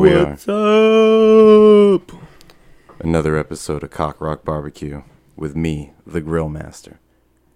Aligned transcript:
we 0.00 0.14
are. 0.14 0.30
What's 0.30 0.48
up? 0.48 2.20
Another 3.00 3.36
episode 3.36 3.82
of 3.82 3.90
Cock 3.90 4.20
Rock 4.20 4.44
Barbecue 4.44 5.02
with 5.36 5.54
me, 5.56 5.92
the 6.06 6.20
Grill 6.20 6.48
Master, 6.48 6.98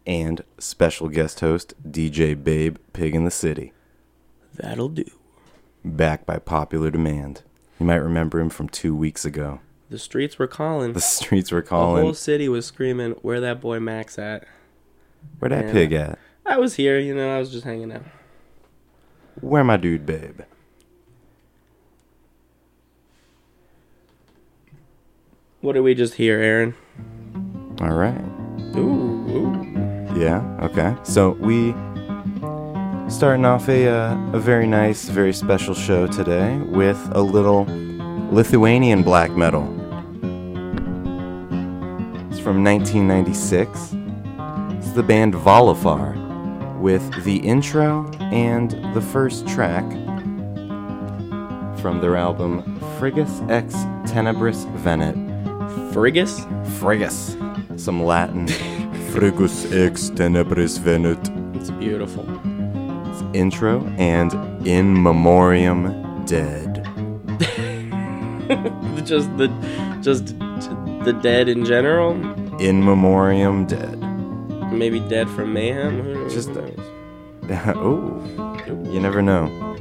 and 0.07 0.43
special 0.59 1.09
guest 1.09 1.41
host 1.41 1.75
DJ 1.91 2.35
Babe 2.43 2.77
Pig 2.93 3.15
in 3.15 3.25
the 3.25 3.31
City, 3.31 3.73
That'll 4.55 4.89
do. 4.89 5.05
back 5.85 6.27
by 6.27 6.39
popular 6.39 6.91
demand. 6.91 7.43
You 7.81 7.87
might 7.87 7.97
remember 7.97 8.39
him 8.41 8.51
from 8.51 8.69
two 8.69 8.95
weeks 8.95 9.25
ago. 9.25 9.61
The 9.91 9.99
streets 9.99 10.39
were 10.39 10.47
calling. 10.47 10.93
The 10.93 11.01
streets 11.01 11.51
were 11.53 11.63
calling. 11.63 11.97
The 11.97 12.03
whole 12.03 12.15
city 12.15 12.49
was 12.49 12.67
screaming, 12.67 13.13
"Where 13.23 13.41
that 13.41 13.61
boy 13.61 13.81
Max 13.81 14.19
at?" 14.19 14.45
Where 15.39 15.49
that 15.49 15.67
Yeah. 15.67 15.73
pig 15.73 15.93
at? 15.93 16.19
I 16.47 16.59
was 16.59 16.75
here, 16.77 16.99
you 16.99 17.15
know. 17.15 17.35
I 17.35 17.39
was 17.39 17.51
just 17.51 17.65
hanging 17.65 17.93
out. 17.93 18.03
Where 19.41 19.65
my 19.65 19.77
dude 19.77 20.05
Babe? 20.07 20.41
What 25.64 25.73
did 25.73 25.80
we 25.80 25.94
just 25.94 26.12
hear, 26.12 26.38
Aaron? 26.40 26.75
All 27.80 27.94
right. 27.94 28.21
Ooh, 28.76 29.25
ooh. 29.30 30.14
Yeah. 30.14 30.42
Okay. 30.61 30.94
So 31.04 31.30
we 31.40 31.73
starting 33.09 33.47
off 33.47 33.66
a 33.71 33.88
uh, 33.88 34.14
a 34.35 34.38
very 34.38 34.66
nice, 34.66 35.09
very 35.09 35.33
special 35.33 35.73
show 35.73 36.06
today 36.06 36.59
with 36.59 36.99
a 37.12 37.23
little 37.23 37.64
Lithuanian 38.30 39.02
black 39.02 39.30
metal. 39.30 39.62
It's 42.28 42.40
from 42.40 42.62
1996. 42.62 43.94
It's 44.76 44.90
the 44.92 45.02
band 45.02 45.33
Valefar 45.33 46.78
with 46.78 47.25
the 47.25 47.38
intro 47.38 48.06
and 48.21 48.73
the 48.94 49.00
first 49.00 49.49
track 49.49 49.90
from 51.80 52.00
their 52.02 52.16
album 52.16 52.78
Frigus 52.99 53.50
ex 53.50 53.73
Tenebris 54.12 54.71
Venit. 54.83 55.24
Frigus? 55.95 56.41
Frigus. 56.81 57.37
Some 57.79 58.03
Latin. 58.03 58.47
Frigus 59.13 59.71
ex 59.73 60.11
Tenebris 60.11 60.79
Venit. 60.79 61.23
It's 61.57 61.71
beautiful. 61.71 62.25
intro 63.35 63.85
and 63.99 64.33
in 64.67 65.01
memoriam 65.03 66.25
dead 66.25 66.83
just 69.05 69.29
the, 69.39 69.49
just 70.03 70.27
the 71.05 71.17
dead 71.23 71.49
in 71.49 71.65
general. 71.65 72.13
in 72.61 72.85
memoriam 72.85 73.67
dead 73.67 73.99
Maybe 74.73 74.99
dead 75.01 75.29
from 75.31 75.53
mayhem. 75.53 76.29
Just- 76.31 76.49
Who 76.51 76.63
knows? 76.63 76.79
oh 77.77 78.21
you 78.93 79.01
never 79.01 79.21
know 79.23 79.77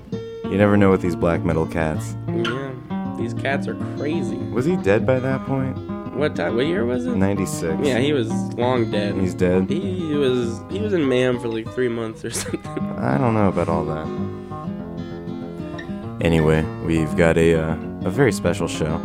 you 0.45 0.57
never 0.57 0.77
know 0.77 0.91
with 0.91 1.01
these 1.01 1.15
black 1.15 1.43
metal 1.43 1.65
cats 1.67 2.15
Yeah, 2.27 2.73
these 3.17 3.33
cats 3.33 3.67
are 3.67 3.75
crazy. 3.97 4.37
was 4.37 4.65
he 4.65 4.75
dead 4.77 5.05
by 5.05 5.19
that 5.19 5.45
point 5.45 5.77
What 6.15 6.35
time? 6.35 6.55
What 6.55 6.65
year 6.67 6.85
was 6.85 7.05
it? 7.07 7.15
96 7.15 7.87
Yeah, 7.87 7.99
he 7.99 8.13
was 8.13 8.29
long 8.53 8.91
dead. 8.91 9.15
he's 9.15 9.33
dead 9.33 9.69
He 9.69 10.13
was 10.15 10.61
he 10.71 10.79
was 10.79 10.93
in 10.93 11.07
mayhem 11.07 11.39
for 11.39 11.47
like 11.47 11.67
three 11.73 11.89
months 11.89 12.23
or 12.23 12.29
something. 12.41 12.61
i 12.97 13.17
don't 13.17 13.33
know 13.33 13.47
about 13.47 13.67
all 13.67 13.83
that 13.85 14.07
anyway 16.21 16.63
we've 16.85 17.15
got 17.17 17.37
a 17.37 17.55
uh, 17.55 17.75
a 18.05 18.09
very 18.09 18.31
special 18.31 18.67
show 18.67 18.97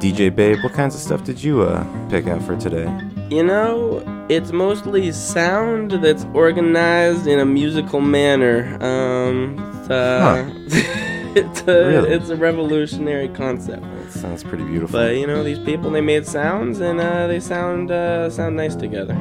dj 0.00 0.34
babe 0.34 0.58
what 0.62 0.72
kinds 0.72 0.94
of 0.94 1.00
stuff 1.00 1.22
did 1.24 1.42
you 1.42 1.62
uh 1.62 1.84
pick 2.10 2.26
out 2.26 2.42
for 2.42 2.56
today 2.56 2.88
You 3.30 3.42
know, 3.42 4.02
it's 4.28 4.52
mostly 4.52 5.10
sound 5.12 5.92
that's 6.04 6.24
organized 6.34 7.26
in 7.26 7.40
a 7.40 7.44
musical 7.46 8.00
manner. 8.02 8.76
Um, 8.84 9.56
uh, 9.88 10.44
it's 11.36 11.60
a 11.62 11.86
Really? 11.88 12.10
it's 12.10 12.28
a 12.30 12.36
revolutionary 12.36 13.28
concept. 13.28 13.82
that 13.82 14.12
sounds 14.12 14.42
pretty 14.44 14.64
beautiful 14.64 14.98
But 14.98 15.16
you 15.16 15.26
know, 15.26 15.42
these 15.44 15.58
people 15.58 15.90
they 15.90 16.00
made 16.00 16.26
sounds 16.26 16.80
and 16.80 17.00
uh, 17.00 17.26
they 17.26 17.40
sound 17.40 17.90
uh, 17.90 18.30
sound 18.30 18.56
nice 18.56 18.74
together, 18.76 19.14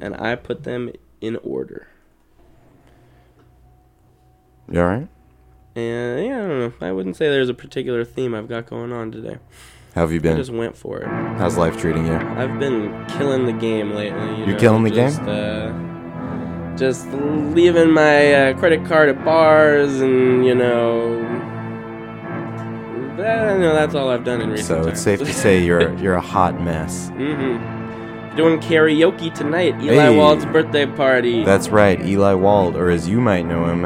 and 0.00 0.14
I 0.18 0.34
put 0.36 0.64
them 0.64 0.90
in 1.20 1.36
order. 1.36 1.86
you 4.70 4.80
all 4.80 4.86
right 4.86 5.08
And 5.76 6.26
yeah, 6.26 6.44
I 6.44 6.48
don't 6.48 6.58
know. 6.58 6.72
I 6.80 6.92
wouldn't 6.92 7.16
say 7.16 7.28
there's 7.28 7.48
a 7.48 7.54
particular 7.54 8.04
theme 8.04 8.34
I've 8.34 8.48
got 8.48 8.66
going 8.66 8.92
on 8.92 9.12
today. 9.12 9.38
how 9.94 10.02
have 10.02 10.12
you 10.12 10.20
been? 10.20 10.34
I 10.34 10.36
just 10.36 10.50
went 10.52 10.76
for 10.76 10.98
it. 11.00 11.06
how's 11.38 11.56
life 11.56 11.76
treating 11.78 12.06
you 12.06 12.14
I've 12.14 12.58
been 12.58 13.04
killing 13.06 13.46
the 13.46 13.52
game 13.52 13.92
lately. 13.92 14.20
You 14.30 14.36
You're 14.38 14.46
know, 14.54 14.58
killing 14.58 14.82
the 14.84 14.90
just, 14.90 15.18
game? 15.20 15.28
Uh, 15.28 15.91
just 16.76 17.06
leaving 17.12 17.90
my 17.92 18.32
uh, 18.34 18.58
credit 18.58 18.84
card 18.86 19.08
at 19.08 19.24
bars, 19.24 20.00
and 20.00 20.44
you 20.44 20.54
know, 20.54 21.20
that, 23.16 23.54
you 23.54 23.60
know 23.60 23.74
that's 23.74 23.94
all 23.94 24.08
I've 24.10 24.24
done 24.24 24.40
in 24.40 24.50
recent 24.50 24.68
So 24.68 24.74
times. 24.76 24.86
it's 24.88 25.00
safe 25.02 25.18
to 25.20 25.32
say 25.32 25.62
you're 25.64 25.94
you're 25.98 26.14
a 26.14 26.20
hot 26.20 26.60
mess. 26.60 27.10
mm-hmm. 27.10 28.36
Doing 28.36 28.60
karaoke 28.60 29.32
tonight. 29.34 29.74
Eli 29.82 29.94
Hey. 29.94 30.16
Wald's 30.16 30.46
birthday 30.46 30.86
party. 30.86 31.44
That's 31.44 31.68
right, 31.68 32.00
Eli 32.02 32.32
Wald, 32.32 32.76
or 32.76 32.88
as 32.88 33.06
you 33.06 33.20
might 33.20 33.42
know 33.44 33.66
him, 33.66 33.82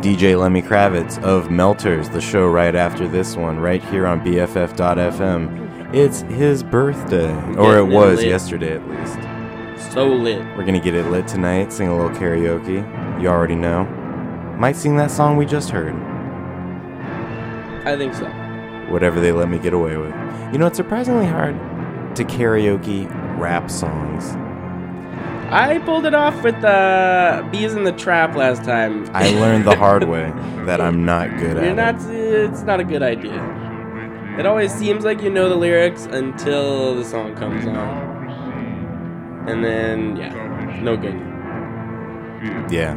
DJ 0.00 0.38
Lemmy 0.38 0.62
Kravitz 0.62 1.20
of 1.24 1.50
Melters, 1.50 2.08
the 2.12 2.20
show 2.20 2.46
right 2.46 2.76
after 2.76 3.08
this 3.08 3.34
one, 3.36 3.58
right 3.58 3.82
here 3.82 4.06
on 4.06 4.20
BFF.FM. 4.20 5.92
It's 5.92 6.20
his 6.22 6.62
birthday, 6.62 7.32
or 7.56 7.78
it 7.78 7.86
was 7.86 8.22
yesterday 8.22 8.74
at 8.76 8.88
least. 8.88 9.18
So 9.78 10.06
lit. 10.06 10.40
We're 10.56 10.64
gonna 10.64 10.80
get 10.80 10.94
it 10.94 11.06
lit 11.06 11.26
tonight, 11.28 11.72
sing 11.72 11.88
a 11.88 11.96
little 11.96 12.16
karaoke. 12.16 13.20
You 13.22 13.28
already 13.28 13.54
know. 13.54 13.84
Might 14.58 14.76
sing 14.76 14.96
that 14.96 15.10
song 15.10 15.36
we 15.36 15.46
just 15.46 15.70
heard. 15.70 15.94
I 17.86 17.96
think 17.96 18.14
so. 18.14 18.26
Whatever 18.90 19.20
they 19.20 19.32
let 19.32 19.48
me 19.48 19.58
get 19.58 19.72
away 19.74 19.96
with. 19.96 20.14
You 20.52 20.58
know, 20.58 20.66
it's 20.66 20.76
surprisingly 20.76 21.26
hard 21.26 21.54
to 22.16 22.24
karaoke 22.24 23.06
rap 23.38 23.70
songs. 23.70 24.34
I 25.48 25.78
pulled 25.84 26.06
it 26.06 26.14
off 26.14 26.42
with 26.42 26.56
uh, 26.64 27.46
Beez 27.52 27.74
in 27.74 27.84
the 27.84 27.92
Trap 27.92 28.34
last 28.34 28.64
time. 28.64 29.08
I 29.14 29.30
learned 29.30 29.64
the 29.64 29.76
hard 29.76 30.02
way 30.08 30.32
that 30.64 30.80
I'm 30.80 31.04
not 31.04 31.30
good 31.38 31.56
at 31.56 31.62
You're 31.62 31.72
it. 31.72 31.76
not. 31.76 31.94
It's 32.10 32.62
not 32.62 32.80
a 32.80 32.84
good 32.84 33.02
idea. 33.02 33.40
It 34.38 34.44
always 34.46 34.72
seems 34.74 35.04
like 35.04 35.22
you 35.22 35.30
know 35.30 35.48
the 35.48 35.54
lyrics 35.54 36.06
until 36.06 36.94
the 36.96 37.04
song 37.04 37.34
comes 37.36 37.64
on, 37.66 38.05
and 39.46 39.64
then 39.64 40.16
yeah, 40.16 40.80
no 40.82 40.96
good. 40.96 41.14
Yeah. 42.70 42.94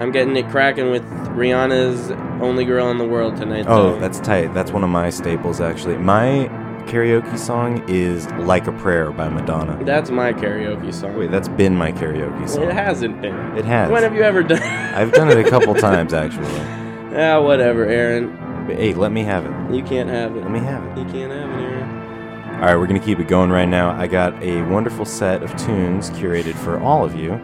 I'm 0.00 0.12
getting 0.12 0.36
it 0.36 0.48
cracking 0.50 0.90
with 0.90 1.02
Rihanna's 1.34 2.10
"Only 2.42 2.64
Girl 2.64 2.90
in 2.90 2.98
the 2.98 3.04
World" 3.06 3.36
tonight. 3.36 3.66
Oh, 3.68 3.92
though. 3.92 4.00
that's 4.00 4.20
tight. 4.20 4.54
That's 4.54 4.70
one 4.70 4.84
of 4.84 4.90
my 4.90 5.10
staples, 5.10 5.60
actually. 5.60 5.98
My 5.98 6.48
karaoke 6.86 7.36
song 7.36 7.82
is 7.88 8.30
"Like 8.32 8.66
a 8.68 8.72
Prayer" 8.72 9.10
by 9.10 9.28
Madonna. 9.28 9.82
that's 9.84 10.10
my 10.10 10.32
karaoke 10.32 10.94
song. 10.94 11.16
Wait, 11.18 11.30
that's 11.32 11.48
been 11.48 11.74
my 11.74 11.90
karaoke 11.92 12.48
song. 12.48 12.62
it 12.64 12.72
hasn't 12.72 13.20
been. 13.20 13.34
It 13.58 13.64
has. 13.64 13.90
When 13.90 14.02
have 14.04 14.14
you 14.14 14.22
ever 14.22 14.42
done? 14.44 14.62
I've 14.94 15.12
done 15.12 15.28
it 15.28 15.44
a 15.44 15.50
couple 15.50 15.74
times, 15.88 16.14
actually. 16.14 16.46
ah, 17.20 17.40
whatever, 17.42 17.84
Aaron. 17.84 18.36
But 18.68 18.76
hey, 18.76 18.94
let 18.94 19.10
me 19.10 19.24
have 19.24 19.44
it. 19.44 19.74
You 19.74 19.82
can't 19.82 20.08
have 20.08 20.36
it. 20.36 20.42
Let 20.42 20.50
me 20.52 20.60
have 20.60 20.84
it. 20.84 20.98
You 20.98 21.04
can't 21.12 21.32
have 21.32 21.50
it, 21.50 21.62
Aaron. 21.64 21.77
All 22.58 22.64
right, 22.64 22.76
we're 22.76 22.88
gonna 22.88 22.98
keep 22.98 23.20
it 23.20 23.28
going 23.28 23.50
right 23.50 23.68
now. 23.68 23.96
I 23.96 24.08
got 24.08 24.42
a 24.42 24.62
wonderful 24.62 25.04
set 25.04 25.44
of 25.44 25.56
tunes 25.56 26.10
curated 26.10 26.56
for 26.56 26.80
all 26.80 27.04
of 27.04 27.14
you. 27.14 27.40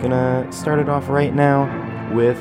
Gonna 0.00 0.46
start 0.52 0.78
it 0.78 0.88
off 0.88 1.08
right 1.08 1.34
now 1.34 1.66
with 2.14 2.40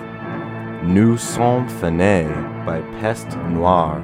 "Nous 0.83 1.17
sommes 1.19 1.73
Fanés" 1.73 2.63
by 2.63 2.81
Peste 2.99 3.35
Noire. 3.49 4.03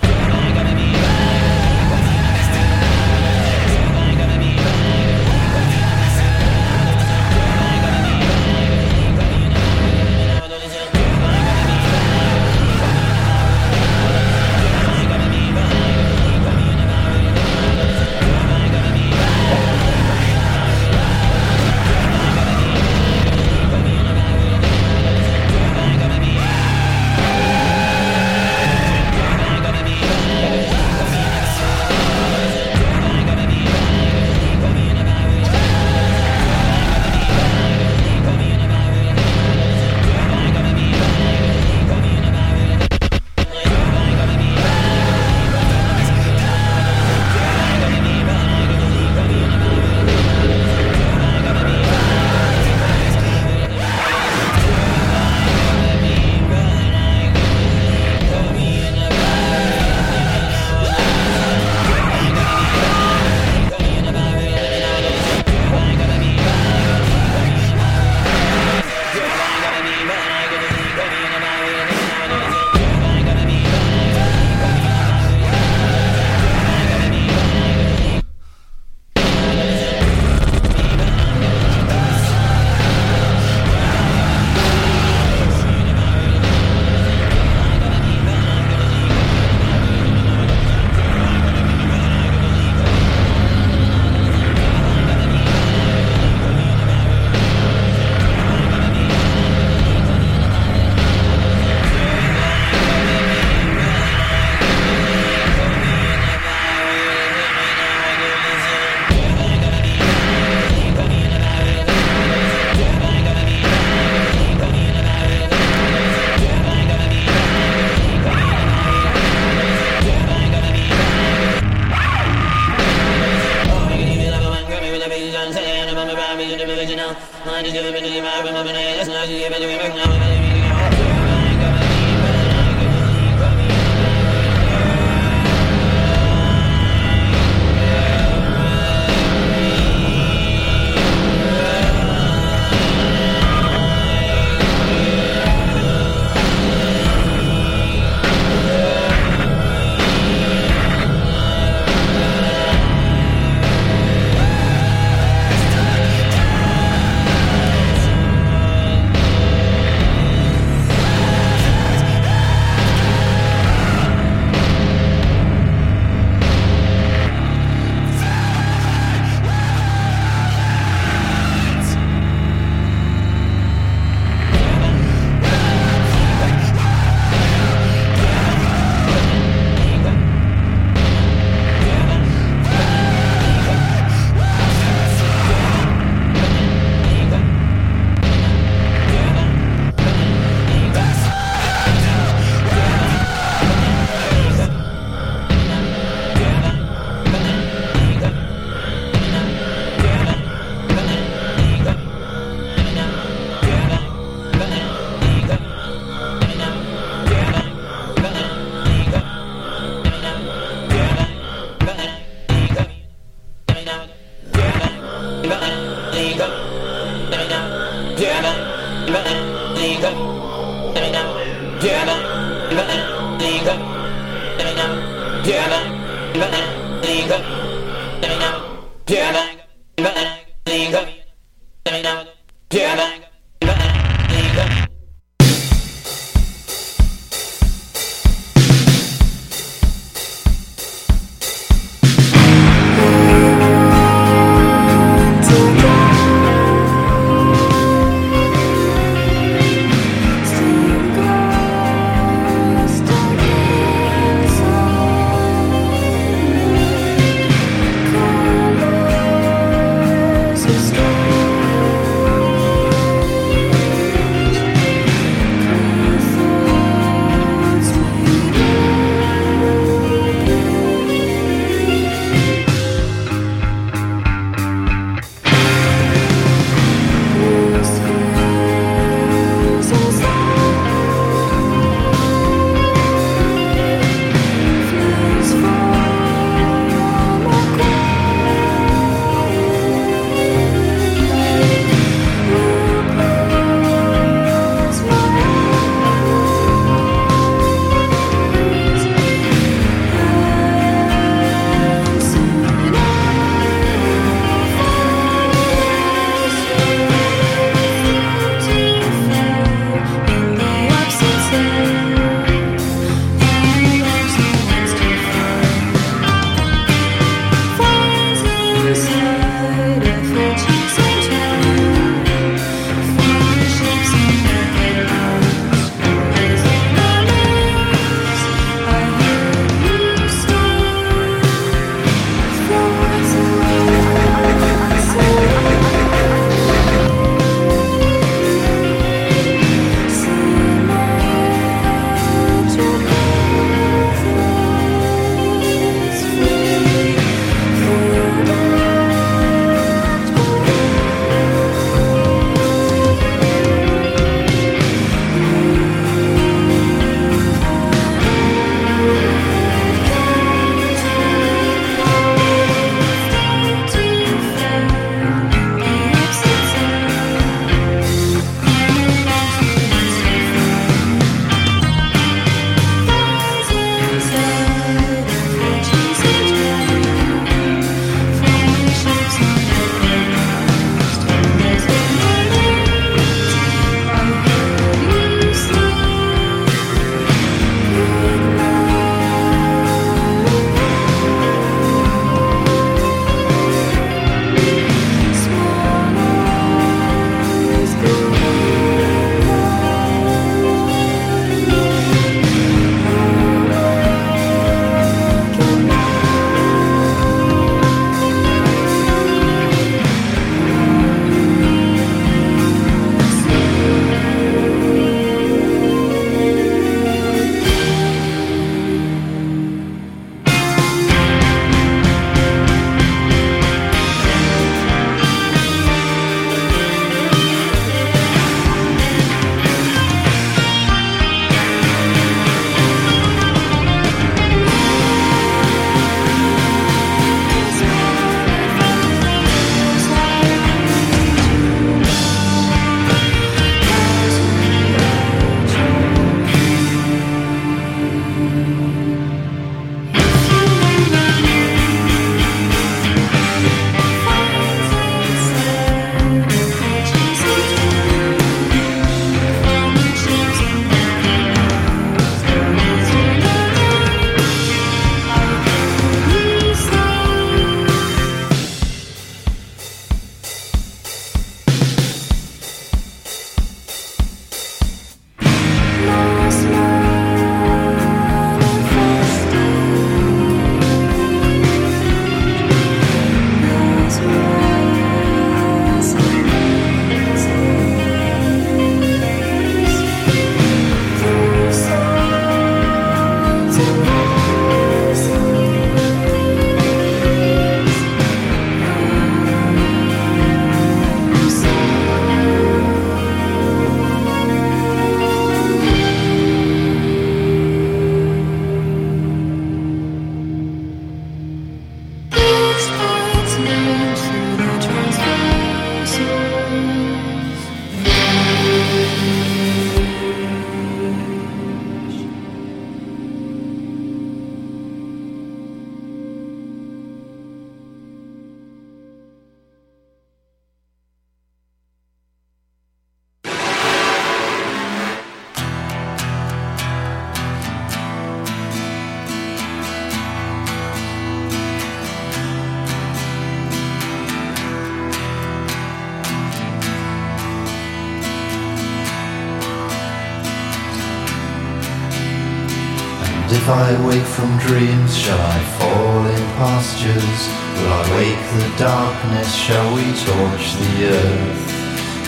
I 553.71 553.95
wake 554.05 554.27
from 554.27 554.51
dreams, 554.59 555.15
shall 555.15 555.39
I 555.39 555.59
fall 555.79 556.25
in 556.27 556.43
pastures? 556.59 557.41
Will 557.79 557.87
I 557.87 558.03
wake 558.19 558.43
the 558.59 558.67
darkness? 558.75 559.55
Shall 559.55 559.95
we 559.95 560.03
torch 560.27 560.75
the 560.75 560.93
earth? 561.07 561.71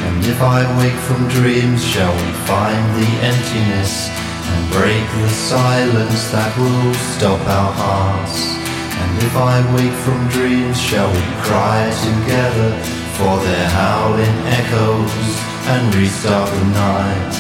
And 0.08 0.23
if 0.23 0.39
I 0.39 0.63
wake 0.79 0.99
from 1.03 1.27
dreams, 1.27 1.84
shall 1.84 2.15
we 2.15 2.32
find 2.47 2.84
the 2.95 3.12
emptiness 3.27 4.08
and 4.08 4.71
break 4.71 5.03
the 5.19 5.29
silence 5.29 6.32
that 6.32 6.51
will 6.56 6.93
stop 7.15 7.41
our 7.43 7.73
hearts? 7.75 8.56
And 9.03 9.12
if 9.27 9.36
I 9.36 9.60
wake 9.75 9.97
from 10.08 10.23
dreams, 10.29 10.79
shall 10.79 11.12
we 11.12 11.23
cry 11.43 11.91
together 12.08 12.71
for 13.19 13.36
their 13.43 13.69
howling 13.75 14.38
echoes 14.47 15.34
and 15.75 15.91
restart 15.95 16.47
the 16.47 16.65
night? 16.71 17.34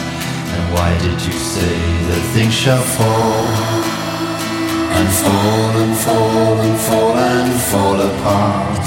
And 0.51 0.73
why 0.75 0.91
did 0.99 1.19
you 1.23 1.35
say 1.39 1.77
that 2.11 2.31
things 2.35 2.53
shall 2.53 2.83
fall? 2.83 3.82
And 4.93 5.09
fall 5.09 5.73
and 5.83 5.95
fall 5.97 6.61
and 6.61 6.79
fall 6.79 7.17
and 7.17 7.53
fall 7.71 7.99
apart. 7.99 8.85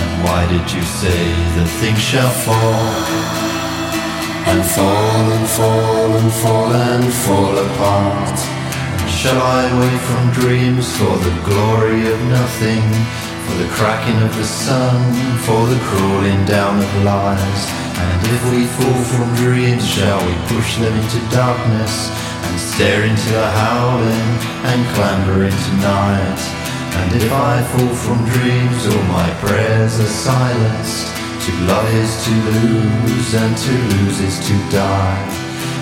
And 0.00 0.12
why 0.24 0.46
did 0.52 0.66
you 0.70 0.82
say 0.82 1.24
that 1.56 1.68
things 1.80 2.02
shall 2.10 2.34
fall? 2.44 2.92
And 4.52 4.62
fall 4.76 5.24
and 5.36 5.48
fall 5.56 6.10
and 6.20 6.32
fall 6.42 6.70
and 6.72 7.06
fall 7.24 7.54
apart. 7.56 8.38
And 9.00 9.10
shall 9.10 9.40
I 9.40 9.64
wait 9.80 10.00
from 10.08 10.24
dreams 10.40 10.86
for 10.98 11.16
the 11.26 11.34
glory 11.48 12.12
of 12.12 12.18
nothing? 12.28 12.84
For 13.48 13.56
the 13.56 13.70
cracking 13.72 14.20
of 14.20 14.32
the 14.36 14.44
sun, 14.44 15.00
for 15.48 15.66
the 15.72 15.80
crawling 15.88 16.44
down 16.44 16.76
of 16.78 16.92
lies. 17.02 17.62
And 17.96 18.20
if 18.36 18.42
we 18.52 18.66
fall 18.76 19.02
from 19.10 19.34
dreams, 19.36 19.88
shall 19.88 20.20
we 20.28 20.34
push 20.52 20.76
them 20.76 20.92
into 20.92 21.18
darkness 21.34 22.27
stare 22.58 23.04
into 23.04 23.28
the 23.30 23.50
howling 23.62 24.30
and 24.66 24.80
clamber 24.94 25.44
into 25.44 25.72
night? 25.78 26.40
And 26.98 27.14
if 27.14 27.30
I 27.30 27.62
fall 27.70 27.94
from 27.94 28.18
dreams, 28.34 28.86
all 28.86 29.02
my 29.04 29.30
prayers 29.38 30.00
are 30.00 30.14
silenced. 30.26 31.14
To 31.46 31.52
love 31.70 31.88
is 31.94 32.12
to 32.26 32.32
lose, 32.50 33.34
and 33.34 33.56
to 33.56 33.72
lose 33.94 34.20
is 34.20 34.36
to 34.48 34.54
die. 34.70 35.24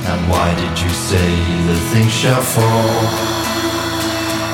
And 0.06 0.20
why 0.30 0.54
did 0.54 0.78
you 0.78 0.90
say 0.90 1.30
that 1.66 1.80
things 1.92 2.12
shall 2.12 2.42
fall? 2.42 3.00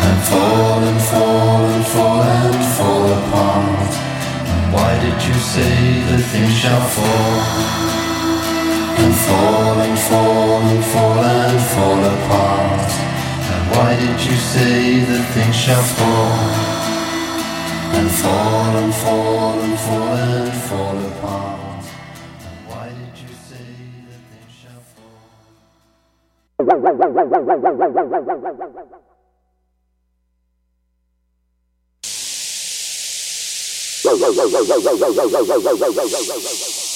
And 0.07 0.19
fall 0.31 0.79
and 0.91 1.01
fall 1.11 1.65
and 1.75 1.87
fall 1.87 2.23
and 2.23 2.65
fall 2.77 3.07
apart. 3.21 3.93
And 4.49 4.73
why 4.73 4.93
did 5.05 5.19
you 5.29 5.35
say 5.35 5.75
that 6.09 6.23
things 6.33 6.57
shall 6.57 6.81
fall? 6.81 7.92
And 9.01 9.15
fall 9.15 9.79
and 9.81 9.99
fall 9.99 10.63
and 10.63 10.85
fall 10.85 11.25
and 11.25 11.61
fall 11.73 12.05
apart. 12.15 12.93
And 13.53 13.65
why 13.73 13.91
did 13.97 14.21
you 14.25 14.37
say 14.37 15.01
that 15.01 15.25
things 15.35 15.57
shall 15.57 15.83
fall? 15.83 16.39
And 17.99 18.11
fall 18.11 18.77
and 18.77 18.95
fall 18.95 19.61
and 19.61 19.79
fall 19.79 20.17
and 20.17 20.53
fall 20.69 20.99
apart. 21.11 21.85
And 22.47 22.59
why 22.69 22.89
did 22.89 23.17
you 23.23 23.33
say 23.49 23.69
that 24.09 24.21
things 24.31 24.55
shall 24.61 24.83
fall? 24.95 25.29
There 36.67 36.92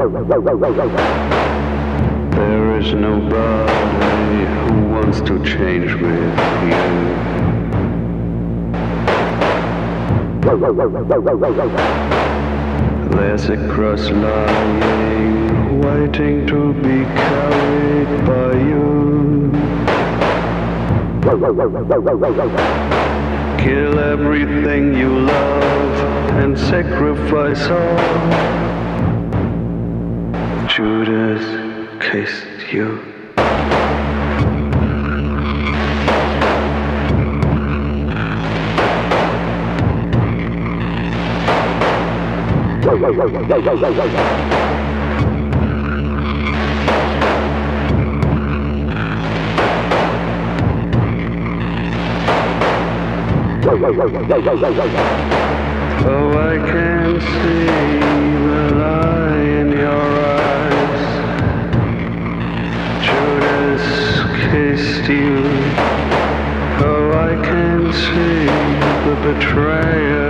There 0.00 0.08
is 2.78 2.94
nobody 2.94 4.44
who 4.54 4.88
wants 4.88 5.20
to 5.20 5.38
change 5.44 5.92
with 5.92 6.38
you. 6.64 6.80
There's 13.10 13.50
a 13.50 13.56
cross 13.68 14.08
lying, 14.08 15.82
waiting 15.82 16.46
to 16.46 16.72
be 16.72 17.04
carried 17.04 18.24
by 18.24 18.52
you. 18.70 19.52
Kill 23.62 23.98
everything 23.98 24.94
you 24.94 25.10
love 25.20 26.00
and 26.42 26.58
sacrifice 26.58 27.66
all. 27.68 28.79
Judas 30.80 31.44
kissed 32.00 32.72
you. 32.72 33.04
Oh, 56.02 56.32
I 56.38 56.56
can 56.56 57.20
see 57.20 58.19
you. 65.10 65.42
Oh, 66.82 67.12
I 67.12 67.34
can 67.44 67.92
see 67.92 68.46
the 69.06 69.16
betrayal 69.26 70.29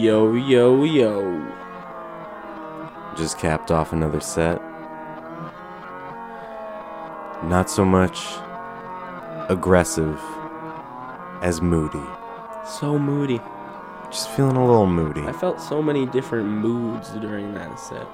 Yo, 0.00 0.32
yo, 0.32 0.84
yo. 0.84 1.46
just 3.18 3.36
capped 3.36 3.70
off 3.70 3.92
another 3.92 4.18
set. 4.18 4.58
Not 7.44 7.68
so 7.68 7.84
much 7.84 8.26
aggressive 9.50 10.18
as 11.42 11.60
moody. 11.60 12.00
So 12.64 12.98
moody. 12.98 13.42
Just 14.10 14.30
feeling 14.30 14.56
a 14.56 14.64
little 14.64 14.86
moody. 14.86 15.20
I 15.20 15.32
felt 15.32 15.60
so 15.60 15.82
many 15.82 16.06
different 16.06 16.48
moods 16.48 17.10
during 17.10 17.52
that 17.52 17.78
set. 17.78 18.06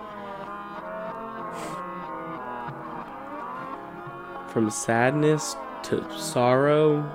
From 4.49 4.70
sadness 4.70 5.55
to 5.84 6.05
sorrow 6.18 7.09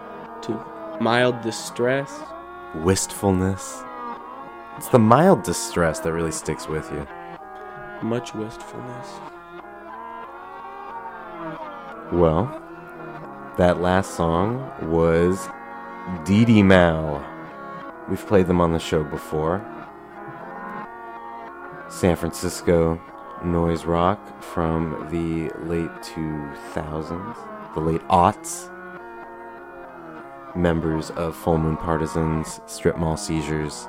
to 0.43 0.97
mild 1.01 1.41
distress. 1.41 2.21
Wistfulness. 2.73 3.83
The 4.91 4.99
mild 4.99 5.43
distress 5.43 6.01
that 6.01 6.11
really 6.11 6.33
sticks 6.33 6.67
with 6.67 6.91
you. 6.91 7.07
Much 8.01 8.35
wistfulness. 8.35 9.07
Well, 12.11 12.61
that 13.55 13.79
last 13.79 14.15
song 14.15 14.69
was 14.81 15.47
didimao. 16.25 17.25
We've 18.09 18.27
played 18.27 18.47
them 18.47 18.59
on 18.59 18.73
the 18.73 18.79
show 18.79 19.05
before. 19.05 19.65
San 21.87 22.17
Francisco 22.17 22.99
noise 23.45 23.85
rock 23.85 24.19
from 24.43 25.07
the 25.09 25.49
late 25.65 25.89
2000s, 26.01 27.73
the 27.75 27.79
late 27.79 28.05
aughts. 28.09 28.67
Members 30.53 31.11
of 31.11 31.33
Full 31.33 31.59
Moon 31.59 31.77
Partisans, 31.77 32.59
Strip 32.65 32.97
Mall 32.97 33.15
Seizures, 33.15 33.87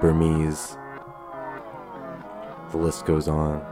Burmese. 0.00 0.76
The 2.70 2.76
list 2.76 3.04
goes 3.06 3.28
on. 3.28 3.64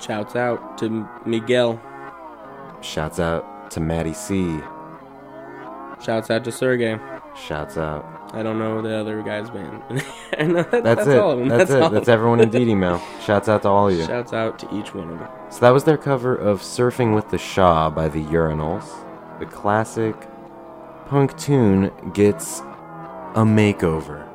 Shouts 0.00 0.34
out 0.36 0.78
to 0.78 1.08
Miguel. 1.24 1.80
Shouts 2.80 3.20
out 3.20 3.70
to 3.70 3.80
Maddie 3.80 4.14
C. 4.14 4.58
Shouts 6.04 6.30
out 6.30 6.44
to 6.44 6.52
Sergey. 6.52 6.98
Shouts 7.36 7.76
out. 7.76 8.04
I 8.32 8.42
don't 8.42 8.58
know 8.58 8.82
the 8.82 8.94
other 8.96 9.22
guy's 9.22 9.48
band. 9.50 9.82
Know 10.38 10.62
that- 10.64 10.70
That's, 10.72 10.82
that's 10.96 11.06
it. 11.08 11.18
all 11.18 11.30
of 11.30 11.38
them. 11.38 11.48
That's, 11.48 11.70
all 11.70 11.86
it. 11.86 11.90
That's 11.92 12.08
everyone 12.08 12.40
in 12.40 12.50
Dee 12.50 12.74
Mel. 12.74 13.00
Shouts 13.24 13.48
out 13.48 13.62
to 13.62 13.68
all 13.68 13.88
of 13.88 13.96
you. 13.96 14.04
Shouts 14.04 14.32
out 14.32 14.58
to 14.58 14.74
each 14.76 14.92
one 14.94 15.10
of 15.10 15.18
them. 15.20 15.28
So 15.50 15.60
that 15.60 15.70
was 15.70 15.84
their 15.84 15.96
cover 15.96 16.34
of 16.34 16.60
Surfing 16.60 17.14
with 17.14 17.30
the 17.30 17.38
Shah 17.38 17.88
by 17.90 18.08
the 18.08 18.22
Urinals. 18.24 18.84
The 19.38 19.46
classic 19.46 20.16
punk 21.06 21.36
tune 21.38 21.92
gets 22.12 22.60
a 22.60 23.44
makeover. 23.44 24.28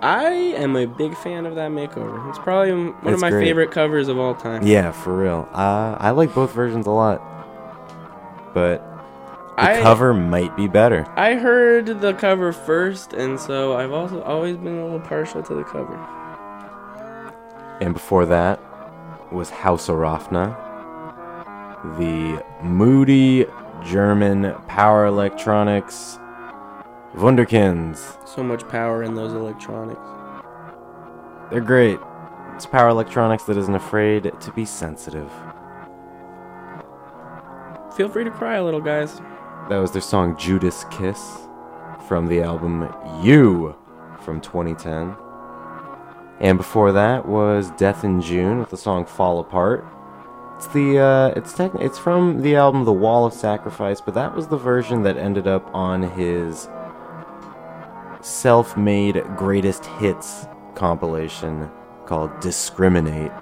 I 0.00 0.30
am 0.56 0.76
a 0.76 0.86
big 0.86 1.16
fan 1.16 1.44
of 1.46 1.54
that 1.56 1.70
makeover. 1.70 2.28
It's 2.28 2.38
probably 2.38 2.72
one 2.72 2.94
It's 3.04 3.14
of 3.14 3.20
my 3.20 3.30
great. 3.30 3.44
favorite 3.46 3.70
covers 3.72 4.08
of 4.08 4.18
all 4.18 4.34
time. 4.34 4.64
Yeah, 4.66 4.92
for 4.92 5.16
real. 5.16 5.48
Uh, 5.52 5.96
I 5.98 6.10
like 6.10 6.34
both 6.34 6.52
versions 6.52 6.86
a 6.86 6.90
lot. 6.90 7.20
But 8.54 8.78
the 9.56 9.62
I- 9.62 9.80
cover 9.82 10.14
might 10.14 10.56
be 10.56 10.68
better. 10.68 11.06
I 11.16 11.34
heard 11.34 12.00
the 12.00 12.12
cover 12.14 12.52
first, 12.52 13.12
and 13.12 13.38
so 13.40 13.76
I've 13.76 13.92
also 13.92 14.22
always 14.22 14.56
been 14.56 14.78
a 14.78 14.84
little 14.84 15.00
partial 15.00 15.42
to 15.42 15.54
the 15.54 15.64
cover. 15.64 15.98
And 17.80 17.92
before 17.94 18.24
that 18.26 18.60
was 19.32 19.50
Haus 19.50 19.88
Arafna, 19.88 20.56
the 21.98 22.42
moody 22.62 23.46
German 23.84 24.52
power 24.66 25.06
electronics 25.06 26.18
Wunderkinds. 27.14 28.26
So 28.28 28.42
much 28.42 28.66
power 28.68 29.02
in 29.02 29.14
those 29.14 29.32
electronics. 29.32 30.00
They're 31.50 31.60
great. 31.60 31.98
It's 32.54 32.66
power 32.66 32.88
electronics 32.88 33.44
that 33.44 33.56
isn't 33.56 33.74
afraid 33.74 34.32
to 34.40 34.52
be 34.52 34.64
sensitive. 34.64 35.30
Feel 37.96 38.08
free 38.08 38.24
to 38.24 38.30
cry 38.30 38.56
a 38.56 38.64
little, 38.64 38.80
guys. 38.80 39.20
That 39.68 39.78
was 39.78 39.92
their 39.92 40.02
song 40.02 40.36
Judas 40.38 40.84
Kiss 40.90 41.38
from 42.06 42.26
the 42.26 42.42
album 42.42 42.92
You 43.22 43.74
from 44.20 44.40
2010. 44.40 45.16
And 46.40 46.58
before 46.58 46.92
that 46.92 47.26
was 47.26 47.70
Death 47.72 48.04
in 48.04 48.20
June 48.20 48.60
with 48.60 48.70
the 48.70 48.76
song 48.76 49.04
Fall 49.04 49.40
Apart. 49.40 49.84
It's 50.56 50.66
the 50.68 50.98
uh, 50.98 51.28
it's 51.36 51.52
techni- 51.52 51.80
it's 51.84 51.98
from 51.98 52.42
the 52.42 52.56
album 52.56 52.84
The 52.84 52.92
Wall 52.92 53.24
of 53.24 53.32
Sacrifice, 53.32 54.00
but 54.00 54.14
that 54.14 54.34
was 54.34 54.48
the 54.48 54.56
version 54.56 55.02
that 55.02 55.16
ended 55.16 55.46
up 55.46 55.72
on 55.74 56.02
his 56.02 56.68
self-made 58.20 59.22
greatest 59.36 59.86
hits 59.86 60.46
compilation 60.74 61.70
called 62.06 62.40
Discriminate. 62.40 63.32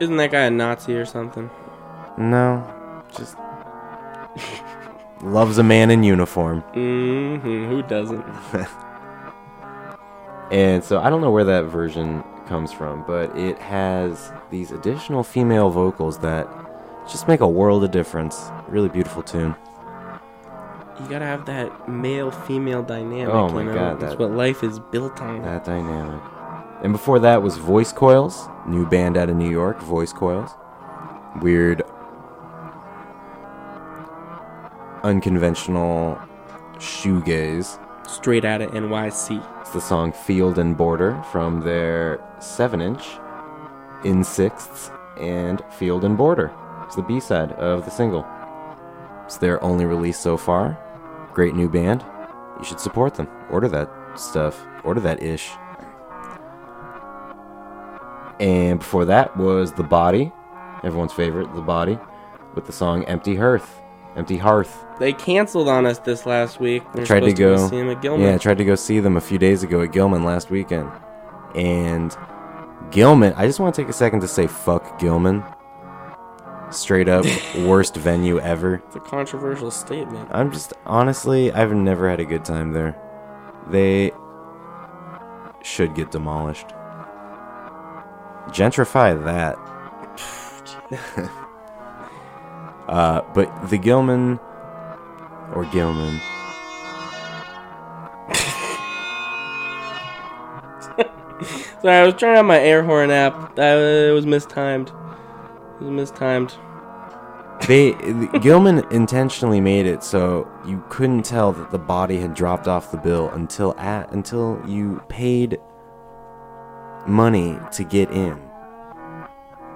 Isn't 0.00 0.16
that 0.16 0.30
guy 0.30 0.42
a 0.42 0.50
Nazi 0.50 0.94
or 0.94 1.04
something? 1.04 1.50
No, 2.16 3.04
just 3.16 3.36
loves 5.22 5.58
a 5.58 5.62
man 5.62 5.90
in 5.90 6.02
uniform. 6.02 6.62
Mm-hmm. 6.74 7.68
Who 7.68 7.82
doesn't? 7.82 8.24
And 10.50 10.82
so 10.82 10.98
I 10.98 11.10
don't 11.10 11.20
know 11.20 11.30
where 11.30 11.44
that 11.44 11.64
version 11.64 12.24
comes 12.46 12.72
from, 12.72 13.04
but 13.06 13.36
it 13.36 13.58
has 13.58 14.32
these 14.50 14.70
additional 14.70 15.22
female 15.22 15.68
vocals 15.68 16.18
that 16.20 16.48
just 17.06 17.28
make 17.28 17.40
a 17.40 17.48
world 17.48 17.84
of 17.84 17.90
difference. 17.90 18.50
Really 18.66 18.88
beautiful 18.88 19.22
tune. 19.22 19.54
You 21.00 21.08
gotta 21.08 21.24
have 21.26 21.46
that 21.46 21.88
male-female 21.88 22.82
dynamic. 22.82 23.32
Oh 23.34 23.48
my 23.48 23.60
you 23.62 23.66
know? 23.68 23.74
God, 23.74 24.00
That's 24.00 24.12
that- 24.14 24.18
what 24.20 24.32
life 24.32 24.62
is 24.64 24.78
built 24.78 25.20
on. 25.22 25.42
That 25.42 25.64
dynamic. 25.64 26.20
And 26.82 26.92
before 26.92 27.18
that 27.20 27.42
was 27.42 27.56
Voice 27.56 27.92
Coils, 27.92 28.48
new 28.66 28.86
band 28.86 29.16
out 29.16 29.28
of 29.28 29.36
New 29.36 29.50
York, 29.50 29.80
Voice 29.80 30.12
Coils. 30.12 30.50
Weird, 31.40 31.82
unconventional 35.02 36.18
shoegaze. 36.78 37.78
Straight 38.06 38.44
out 38.44 38.60
of 38.62 38.70
NYC. 38.72 39.42
It's 39.60 39.70
the 39.70 39.80
song 39.80 40.12
Field 40.12 40.58
and 40.58 40.76
Border 40.76 41.22
from 41.30 41.60
their 41.60 42.20
7 42.40 42.80
inch, 42.80 43.18
In 44.04 44.24
Sixths, 44.24 44.90
and 45.20 45.62
Field 45.70 46.04
and 46.04 46.16
Border. 46.16 46.52
It's 46.84 46.96
the 46.96 47.02
B 47.02 47.20
side 47.20 47.52
of 47.52 47.84
the 47.84 47.90
single. 47.90 48.26
It's 49.24 49.36
their 49.36 49.62
only 49.62 49.84
release 49.84 50.18
so 50.18 50.36
far. 50.36 50.78
Great 51.38 51.54
new 51.54 51.68
band. 51.68 52.04
You 52.58 52.64
should 52.64 52.80
support 52.80 53.14
them. 53.14 53.28
Order 53.48 53.68
that 53.68 53.88
stuff. 54.16 54.60
Order 54.82 54.98
that 55.02 55.22
ish. 55.22 55.52
And 58.40 58.80
before 58.80 59.04
that 59.04 59.36
was 59.36 59.72
The 59.72 59.84
Body, 59.84 60.32
everyone's 60.82 61.12
favorite, 61.12 61.54
The 61.54 61.60
Body, 61.60 61.96
with 62.56 62.66
the 62.66 62.72
song 62.72 63.04
Empty 63.04 63.36
Hearth. 63.36 63.80
Empty 64.16 64.36
Hearth. 64.36 64.84
They 64.98 65.12
canceled 65.12 65.68
on 65.68 65.86
us 65.86 66.00
this 66.00 66.26
last 66.26 66.58
week. 66.58 66.82
We 66.92 67.02
were 67.02 67.06
tried 67.06 67.20
to 67.20 67.32
go. 67.32 67.68
see 67.68 67.76
him 67.76 67.90
at 67.90 68.02
Gilman. 68.02 68.26
Yeah, 68.26 68.34
I 68.34 68.38
tried 68.38 68.58
to 68.58 68.64
go 68.64 68.74
see 68.74 68.98
them 68.98 69.16
a 69.16 69.20
few 69.20 69.38
days 69.38 69.62
ago 69.62 69.80
at 69.82 69.92
Gilman 69.92 70.24
last 70.24 70.50
weekend. 70.50 70.90
And 71.54 72.16
Gilman, 72.90 73.32
I 73.34 73.46
just 73.46 73.60
want 73.60 73.76
to 73.76 73.80
take 73.80 73.88
a 73.88 73.92
second 73.92 74.22
to 74.22 74.28
say 74.28 74.48
fuck 74.48 74.98
Gilman. 74.98 75.44
Straight 76.70 77.08
up 77.08 77.24
worst 77.56 77.96
venue 77.96 78.38
ever. 78.40 78.82
It's 78.86 78.96
a 78.96 79.00
controversial 79.00 79.70
statement. 79.70 80.28
I'm 80.32 80.52
just 80.52 80.72
honestly, 80.84 81.52
I've 81.52 81.72
never 81.72 82.10
had 82.10 82.20
a 82.20 82.24
good 82.24 82.44
time 82.44 82.72
there. 82.72 83.00
They 83.68 84.12
should 85.62 85.94
get 85.94 86.10
demolished. 86.10 86.68
Gentrify 88.48 89.24
that. 89.24 89.56
uh, 92.88 93.22
but 93.34 93.70
the 93.70 93.78
Gilman 93.78 94.38
or 95.54 95.64
Gilman. 95.66 96.20
Sorry, 101.80 101.96
I 101.96 102.04
was 102.04 102.14
trying 102.14 102.36
out 102.36 102.44
my 102.44 102.58
air 102.58 102.82
horn 102.82 103.10
app. 103.10 103.58
It 103.58 104.12
was 104.12 104.26
mistimed. 104.26 104.92
It 105.80 105.84
was 105.84 105.90
mistimed. 105.90 106.56
They 107.66 107.92
Gilman 108.40 108.84
intentionally 108.92 109.60
made 109.60 109.84
it 109.86 110.04
so 110.04 110.48
you 110.64 110.82
couldn't 110.90 111.24
tell 111.24 111.52
that 111.52 111.70
the 111.72 111.78
body 111.78 112.18
had 112.20 112.34
dropped 112.34 112.68
off 112.68 112.92
the 112.92 112.96
bill 112.98 113.30
until 113.30 113.76
at 113.78 114.12
until 114.12 114.62
you 114.66 115.02
paid 115.08 115.58
money 117.06 117.58
to 117.72 117.82
get 117.84 118.10
in 118.10 118.40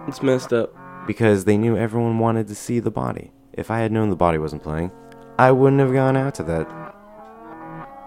It's 0.06 0.22
messed 0.22 0.52
up. 0.52 0.72
because 1.08 1.44
they 1.44 1.56
knew 1.56 1.76
everyone 1.76 2.18
wanted 2.20 2.46
to 2.48 2.54
see 2.54 2.78
the 2.78 2.90
body. 2.90 3.32
If 3.52 3.68
I 3.70 3.80
had 3.80 3.90
known 3.90 4.10
the 4.10 4.16
body 4.16 4.38
wasn't 4.38 4.62
playing, 4.62 4.92
I 5.38 5.50
wouldn't 5.50 5.80
have 5.80 5.92
gone 5.92 6.16
out 6.16 6.34
to 6.36 6.42
that 6.44 6.94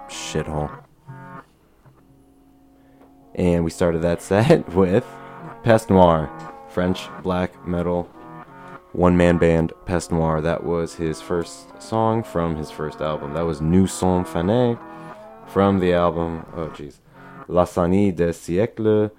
shithole. 0.07 0.71
And 3.35 3.65
we 3.65 3.71
started 3.71 4.01
that 4.03 4.21
set 4.29 4.67
with 4.73 5.05
Peste 5.63 5.89
Noire, 5.89 6.29
French 6.75 7.07
black 7.23 7.65
metal 7.65 8.03
one 8.91 9.15
man 9.15 9.37
band 9.37 9.71
Peste 9.85 10.11
Noire. 10.11 10.41
That 10.41 10.65
was 10.65 10.95
his 10.95 11.21
first 11.21 11.81
song 11.81 12.21
from 12.21 12.57
his 12.57 12.69
first 12.69 12.99
album. 12.99 13.33
That 13.33 13.45
was 13.45 13.61
Nous 13.61 13.89
sommes 13.89 14.27
fanés 14.27 14.77
from 15.47 15.79
the 15.79 15.93
album, 15.93 16.45
oh 16.53 16.67
jeez, 16.67 16.99
La 17.47 17.63
Sanie 17.63 18.11
des 18.13 18.33
siècles 18.33 19.09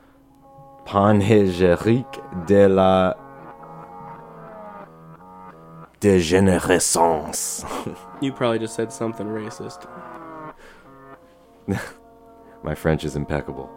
Panégyrique 0.84 2.20
de 2.46 2.68
la 2.68 3.14
dégénérescence. 6.00 7.64
You 8.20 8.32
probably 8.32 8.58
just 8.58 8.74
said 8.74 8.92
something 8.92 9.26
racist. 9.26 9.88
My 12.62 12.74
French 12.74 13.02
is 13.04 13.16
impeccable. 13.16 13.70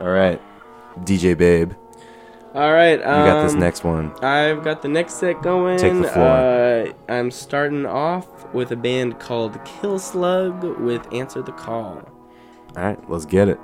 All 0.00 0.08
right, 0.08 0.40
DJ 1.00 1.36
Babe, 1.36 1.72
All 2.54 2.72
right. 2.72 2.98
you 2.98 3.04
got 3.04 3.42
this 3.44 3.54
um, 3.54 3.60
next 3.60 3.84
one. 3.84 4.12
I've 4.22 4.62
got 4.62 4.82
the 4.82 4.88
next 4.88 5.14
set 5.14 5.42
going. 5.42 5.78
Take 5.78 5.94
the 5.94 6.08
floor. 6.08 6.26
Uh, 6.26 6.92
I'm 7.08 7.30
starting 7.30 7.84
off 7.86 8.52
with 8.54 8.70
a 8.70 8.76
band 8.76 9.18
called 9.18 9.54
Kilslug 9.64 10.78
with 10.80 11.12
Answer 11.12 11.42
the 11.42 11.52
Call. 11.52 12.02
All 12.76 12.82
right, 12.82 13.10
let's 13.10 13.24
get 13.24 13.48
it. 13.48 13.58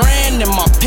Grand 0.00 0.42
in 0.42 0.48
my. 0.48 0.79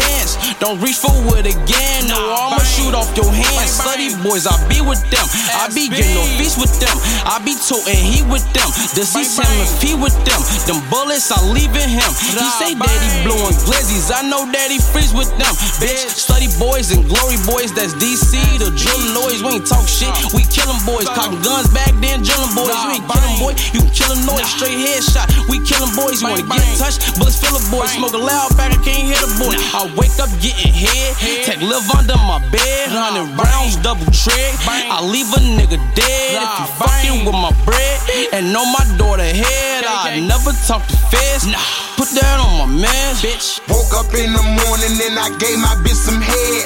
Don't 0.59 0.79
reach 0.79 0.99
for 0.99 1.11
it 1.37 1.47
again, 1.47 2.07
no, 2.07 2.17
I'ma 2.17 2.61
shoot 2.63 2.93
off 2.93 3.09
your 3.17 3.27
hands. 3.31 3.79
Slutty 3.79 4.13
boys, 4.23 4.45
I 4.47 4.55
be 4.69 4.79
with 4.79 5.01
them. 5.09 5.25
I 5.55 5.67
be 5.73 5.89
getting 5.89 6.13
no 6.15 6.23
feast 6.37 6.59
with 6.59 6.71
them. 6.79 6.93
I 7.25 7.39
be 7.43 7.55
toting 7.55 7.97
heat 7.97 8.27
with 8.27 8.45
them. 8.53 8.67
Does 8.93 9.11
he 9.15 9.23
Sam 9.23 9.47
if 9.59 9.81
he 9.81 9.95
with 9.95 10.15
them? 10.23 10.39
Them 10.67 10.79
bullets, 10.91 11.31
I 11.31 11.39
leaving 11.51 11.89
him. 11.89 12.11
He 12.15 12.47
say 12.59 12.75
that 12.75 12.99
he 13.01 13.09
blowing 13.25 13.55
glizzies. 13.65 14.11
I 14.13 14.23
know 14.27 14.45
that 14.51 14.69
he 14.69 14.79
freeze 14.79 15.11
with 15.13 15.31
them. 15.39 15.53
Bitch, 15.81 16.11
study 16.11 16.47
boys 16.59 16.91
and 16.91 17.07
glory 17.07 17.39
boys, 17.47 17.73
that's 17.73 17.95
DC. 17.97 18.37
The 18.59 18.71
drilling 18.75 19.13
noise, 19.15 19.39
we 19.43 19.59
ain't 19.59 19.67
talk 19.67 19.87
shit. 19.87 20.11
We 20.35 20.45
killin' 20.47 20.79
boys, 20.85 21.07
cocking 21.11 21.41
guns 21.41 21.67
back 21.71 21.91
then, 22.03 22.21
drilling 22.23 22.53
boys. 22.55 22.71
You 22.71 22.99
ain't 22.99 23.07
killin' 23.07 23.37
boy, 23.39 23.53
you 23.73 23.81
can 23.83 23.93
kill 23.95 24.15
noise, 24.27 24.47
straight 24.47 24.77
headshot. 24.79 25.27
We 25.49 25.59
killin' 25.63 25.91
boys, 25.95 26.21
you 26.21 26.29
wanna 26.29 26.47
get 26.47 26.67
touched, 26.79 27.03
bullets 27.19 27.39
fill 27.39 27.55
a 27.55 27.63
boy. 27.71 27.87
Smoke 27.87 28.15
a 28.15 28.21
loud 28.21 28.55
pack, 28.55 28.71
I 28.71 28.79
can't 28.83 29.07
hear 29.07 29.19
the 29.19 29.31
boy. 29.41 29.55
I 29.55 29.87
wake 29.95 30.15
up 30.21 30.29
getting 30.43 30.75
head, 30.75 31.15
take 31.47 31.63
live 31.63 31.87
under 31.95 32.19
my 32.19 32.43
bed, 32.51 32.91
hundred 32.91 33.31
rounds, 33.39 33.79
double 33.79 34.03
trick. 34.11 34.51
I 34.67 34.99
leave 34.99 35.31
a 35.31 35.39
nigga 35.39 35.79
dead 35.95 36.35
if 36.35 36.51
you 36.59 36.67
fucking 36.75 37.17
with 37.23 37.39
my 37.39 37.55
bread. 37.63 37.95
And 38.35 38.51
on 38.51 38.67
my 38.75 38.83
daughter 38.99 39.23
head, 39.23 39.87
I 39.87 40.19
never 40.19 40.51
talk 40.67 40.83
to 40.91 40.97
feds. 41.07 41.47
Put 41.95 42.11
that 42.19 42.43
on 42.43 42.59
my 42.59 42.67
man, 42.67 43.15
bitch. 43.23 43.63
Woke 43.71 43.95
up 43.95 44.11
in 44.11 44.35
the 44.35 44.43
morning 44.43 44.99
and 45.07 45.15
I 45.15 45.31
gave 45.39 45.55
my 45.63 45.79
bitch 45.79 45.95
some 45.95 46.19
head. 46.19 46.59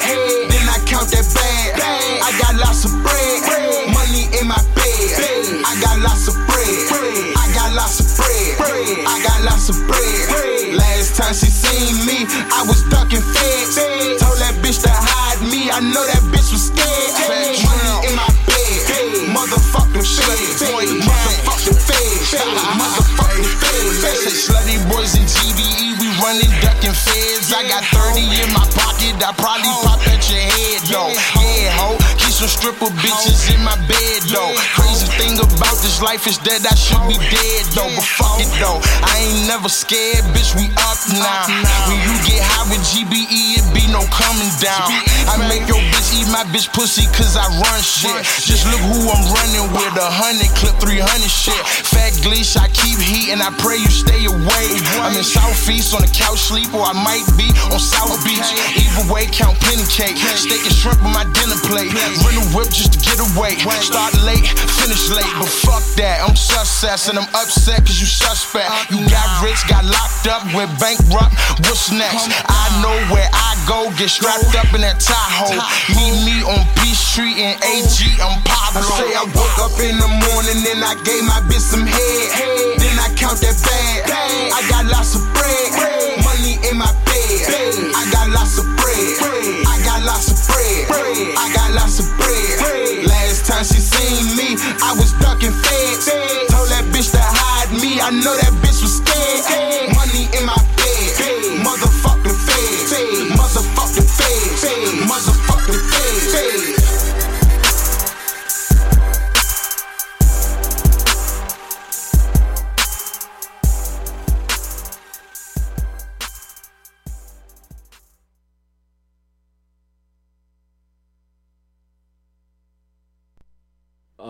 Then 0.50 0.66
I 0.66 0.82
count 0.82 1.14
that 1.14 1.22
bag. 1.30 1.78
I 1.78 2.34
got 2.42 2.58
lots 2.58 2.82
of 2.82 2.90
bread. 3.06 3.94
Money 3.94 4.26
in 4.42 4.50
my 4.50 4.58
bed. 4.74 5.62
I 5.62 5.78
got 5.78 6.02
lots 6.02 6.26
of 6.26 6.34
bread. 6.50 6.57
I 9.04 9.20
got 9.20 9.44
lots 9.44 9.68
of 9.68 9.76
bread. 9.84 10.72
Last 10.72 11.16
time 11.16 11.34
she 11.34 11.50
seen 11.52 12.06
me, 12.08 12.24
I 12.52 12.64
was 12.64 12.82
ducking 12.88 13.20
feds. 13.20 13.76
Told 14.16 14.38
that 14.40 14.56
bitch 14.64 14.80
to 14.84 14.92
hide 14.92 15.42
me. 15.44 15.68
I 15.68 15.80
know 15.80 16.04
that 16.08 16.24
bitch 16.32 16.48
was 16.52 16.72
scared. 16.72 17.12
Money 17.68 18.08
in 18.08 18.14
my 18.16 18.28
bed. 18.48 19.28
Motherfucking 19.28 20.06
feds. 20.06 20.64
Motherfucking 20.64 21.76
feds. 21.76 22.32
Motherfucking 22.80 23.44
feds. 23.60 24.48
Slutty 24.48 24.78
boys 24.88 25.16
in 25.18 25.24
GBE, 25.26 25.98
we 26.00 26.08
running, 26.24 26.52
ducking 26.64 26.96
feds. 26.96 27.52
I 27.52 27.66
got 27.68 27.84
30 27.92 28.24
in 28.40 28.52
my 28.54 28.64
pocket, 28.72 29.20
I 29.20 29.32
probably 29.36 29.72
pop 29.84 30.00
at 30.08 30.22
your 30.30 30.40
head, 30.40 30.80
though. 30.88 31.12
Yeah, 31.36 31.76
ho, 31.76 31.97
some 32.38 32.46
stripper 32.46 32.94
bitches 33.02 33.50
in 33.50 33.58
my 33.66 33.74
bed, 33.90 34.22
though. 34.30 34.54
Crazy 34.78 35.10
thing 35.18 35.34
about 35.42 35.74
this 35.82 35.98
life 35.98 36.22
is 36.30 36.38
that 36.46 36.62
I 36.62 36.74
should 36.78 37.02
be 37.10 37.18
dead, 37.18 37.66
though. 37.74 37.90
But 37.90 38.06
fuck 38.06 38.38
it, 38.38 38.46
though. 38.62 38.78
I 39.02 39.26
ain't 39.26 39.50
never 39.50 39.66
scared, 39.66 40.22
bitch, 40.30 40.54
we 40.54 40.70
up 40.86 41.02
now. 41.18 41.50
When 41.90 41.98
you 41.98 42.14
get 42.22 42.38
high 42.38 42.70
with 42.70 42.78
GBE, 42.94 43.58
it 43.58 43.66
be 43.74 43.90
no 43.90 44.06
coming 44.14 44.54
down. 44.62 44.86
I 45.26 45.50
make 45.50 45.66
your 45.66 45.82
bitch 45.90 46.14
eat 46.14 46.30
my 46.30 46.46
bitch 46.54 46.70
pussy 46.70 47.10
cause 47.10 47.34
I 47.34 47.42
run 47.58 47.80
shit. 47.82 48.14
Just 48.22 48.70
look 48.70 48.86
who 48.86 49.10
I'm 49.10 49.24
running 49.34 49.66
with, 49.74 49.98
a 49.98 50.06
hundred 50.06 50.54
clip 50.54 50.78
300 50.78 51.02
shit. 51.26 51.58
Fat 51.90 52.14
glitch, 52.22 52.54
I 52.54 52.70
keep 52.70 53.02
heat 53.02 53.34
and 53.34 53.42
I 53.42 53.50
pray 53.58 53.82
you 53.82 53.90
stay 53.90 54.30
away. 54.30 54.66
I'm 55.02 55.18
in 55.18 55.26
Southeast 55.26 55.90
on 55.90 56.06
the 56.06 56.12
couch 56.14 56.38
sleep 56.38 56.70
or 56.70 56.86
I 56.86 56.94
might 56.94 57.26
be 57.34 57.50
on 57.74 57.82
South 57.82 58.14
Beach. 58.22 58.46
Either 58.78 59.10
way, 59.10 59.26
count 59.26 59.58
penny 59.58 59.82
cake. 59.90 60.14
Steak 60.38 60.62
and 60.62 60.76
shrimp 60.76 61.02
on 61.02 61.10
my 61.10 61.26
dinner 61.34 61.58
plate. 61.66 61.90
Run 62.28 62.44
a 62.44 62.46
whip 62.52 62.68
just 62.68 62.92
to 62.92 63.00
get 63.00 63.16
away. 63.16 63.56
Start 63.80 64.12
late, 64.20 64.44
finish 64.76 65.08
late, 65.08 65.32
but 65.40 65.48
fuck 65.48 65.80
that. 65.96 66.20
I'm 66.20 66.36
success 66.36 67.08
and 67.08 67.16
I'm 67.16 67.24
upset 67.32 67.80
cause 67.88 67.96
you 67.96 68.04
suspect. 68.04 68.68
You 68.92 69.00
got 69.08 69.24
rich, 69.40 69.64
got 69.64 69.80
locked 69.88 70.28
up, 70.28 70.44
went 70.52 70.68
bankrupt. 70.76 71.32
What's 71.64 71.88
next? 71.88 72.28
I 72.44 72.68
know 72.84 72.92
where 73.08 73.24
I 73.32 73.56
go, 73.64 73.88
get 73.96 74.12
strapped 74.12 74.52
up 74.60 74.68
in 74.76 74.84
that 74.84 75.00
Tahoe. 75.00 75.56
Meet 75.96 76.20
me 76.28 76.36
on 76.44 76.68
B 76.76 76.92
Street 76.92 77.40
in 77.40 77.56
AG, 77.64 77.96
I'm 78.20 78.44
Pablo. 78.44 78.84
I 78.84 79.00
say 79.00 79.08
I 79.16 79.24
woke 79.32 79.58
up 79.64 79.80
in 79.80 79.96
the 79.96 80.10
morning 80.28 80.60
and 80.68 80.84
I 80.84 81.00
gave 81.08 81.24
my 81.24 81.40
bitch 81.48 81.64
some 81.64 81.88
head. 81.88 82.76
Then 82.76 82.92
I 83.00 83.08
count 83.16 83.40
that 83.40 83.56
bag. 83.56 84.04
I 84.52 84.60
got 84.68 84.84
lots 84.84 85.16
of 85.16 85.24
bread, 85.32 86.20
money 86.28 86.60
in 86.60 86.76
my 86.76 86.92
bed. 87.08 87.40
I 87.96 88.04
got 88.12 88.28
lots 88.36 88.60
of 88.60 88.68
bread. 88.76 89.16
I 89.64 89.80
got 89.80 90.04
lots 90.04 90.28
of 90.28 90.36
bread. 90.44 90.92
I 90.92 91.48
got 91.56 91.67
she 93.68 93.80
seen 93.80 94.36
me, 94.36 94.56
I 94.82 94.94
was 94.96 95.12
ducking 95.20 95.52
feds. 95.52 96.06
Told 96.48 96.68
that 96.72 96.84
bitch 96.92 97.12
to 97.12 97.20
hide 97.20 97.70
me. 97.72 98.00
I 98.00 98.10
know 98.10 98.34
that 98.36 98.52
bitch 98.64 98.80
was 98.80 98.96
scared. 98.96 99.67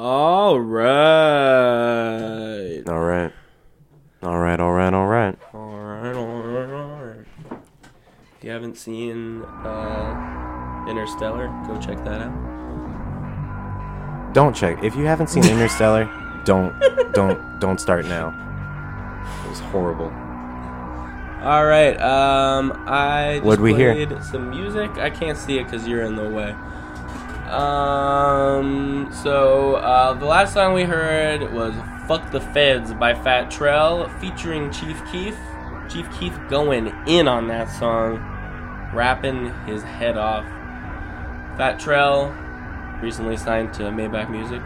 All 0.00 0.60
right. 0.60 0.88
All 2.86 3.00
right. 3.00 3.32
All 4.22 4.38
right, 4.38 4.60
all 4.60 4.72
right, 4.72 4.94
all 4.94 5.06
right. 5.08 5.36
All 5.52 5.74
right, 5.74 6.14
all 6.14 6.36
right, 6.36 6.70
all 6.70 7.04
right. 7.04 7.26
If 8.36 8.44
you 8.44 8.50
haven't 8.52 8.76
seen 8.78 9.42
uh, 9.42 10.84
Interstellar, 10.88 11.48
go 11.66 11.76
check 11.80 12.04
that 12.04 12.20
out. 12.20 12.32
Don't 14.34 14.54
check. 14.54 14.84
If 14.84 14.94
you 14.94 15.04
haven't 15.04 15.30
seen 15.30 15.44
Interstellar, 15.48 16.08
don't 16.44 16.78
don't 17.12 17.58
don't 17.58 17.80
start 17.80 18.06
now. 18.06 18.28
It 19.44 19.48
was 19.50 19.58
horrible. 19.58 20.12
All 21.42 21.66
right. 21.66 22.00
Um, 22.00 22.84
I 22.86 23.38
just 23.38 23.46
What'd 23.46 23.60
we 23.60 23.74
hear? 23.74 24.22
some 24.22 24.50
music. 24.50 24.92
I 24.98 25.10
can't 25.10 25.36
see 25.36 25.58
it 25.58 25.64
because 25.64 25.88
you're 25.88 26.04
in 26.04 26.14
the 26.14 26.30
way. 26.30 26.54
Um. 27.50 29.10
So 29.22 29.76
uh, 29.76 30.14
the 30.14 30.26
last 30.26 30.54
song 30.54 30.74
we 30.74 30.82
heard 30.82 31.52
was 31.52 31.74
"Fuck 32.06 32.30
the 32.30 32.40
Feds" 32.40 32.92
by 32.94 33.14
Fat 33.14 33.50
Trel, 33.50 34.08
featuring 34.20 34.70
Chief 34.70 35.00
Keef. 35.10 35.36
Chief 35.88 36.06
Keef 36.18 36.38
going 36.48 36.94
in 37.06 37.26
on 37.26 37.48
that 37.48 37.70
song, 37.70 38.18
rapping 38.94 39.52
his 39.64 39.82
head 39.82 40.18
off. 40.18 40.44
Fat 41.56 41.80
Trel 41.80 42.30
recently 43.00 43.36
signed 43.36 43.72
to 43.74 43.84
Maybach 43.84 44.30
Music 44.30 44.60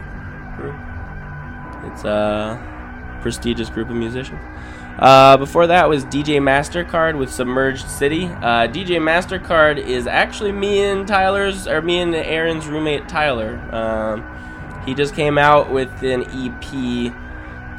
Group. 0.57 0.75
It's 1.91 2.03
a 2.03 2.59
prestigious 3.21 3.69
group 3.69 3.89
of 3.89 3.95
musicians. 3.95 4.41
Uh, 4.99 5.37
before 5.37 5.67
that 5.67 5.89
was 5.89 6.05
DJ 6.05 6.39
Mastercard 6.39 7.17
with 7.17 7.31
Submerged 7.31 7.87
City. 7.89 8.25
Uh, 8.25 8.67
DJ 8.67 8.99
Mastercard 9.01 9.77
is 9.77 10.05
actually 10.07 10.51
me 10.51 10.83
and 10.83 11.07
Tyler's, 11.07 11.67
or 11.67 11.81
me 11.81 11.99
and 11.99 12.13
Aaron's 12.15 12.67
roommate 12.67 13.07
Tyler. 13.09 13.57
Um, 13.73 14.23
he 14.85 14.93
just 14.93 15.15
came 15.15 15.37
out 15.37 15.71
with 15.71 15.89
an 16.03 16.23
EP 16.23 17.11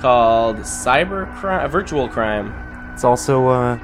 called 0.01 0.57
Cyber 0.59 1.33
Crime, 1.37 1.71
Virtual 1.71 2.09
Crime. 2.09 2.53
It's 2.93 3.05
also 3.05 3.47
uh, 3.49 3.79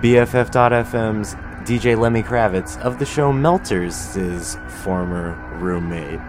BFF.FM's 0.00 1.34
DJ 1.66 1.98
Lemmy 1.98 2.22
Kravitz 2.22 2.78
of 2.80 2.98
the 2.98 3.06
show 3.06 3.32
Melters' 3.32 4.56
former 4.82 5.32
roommate. 5.58 6.20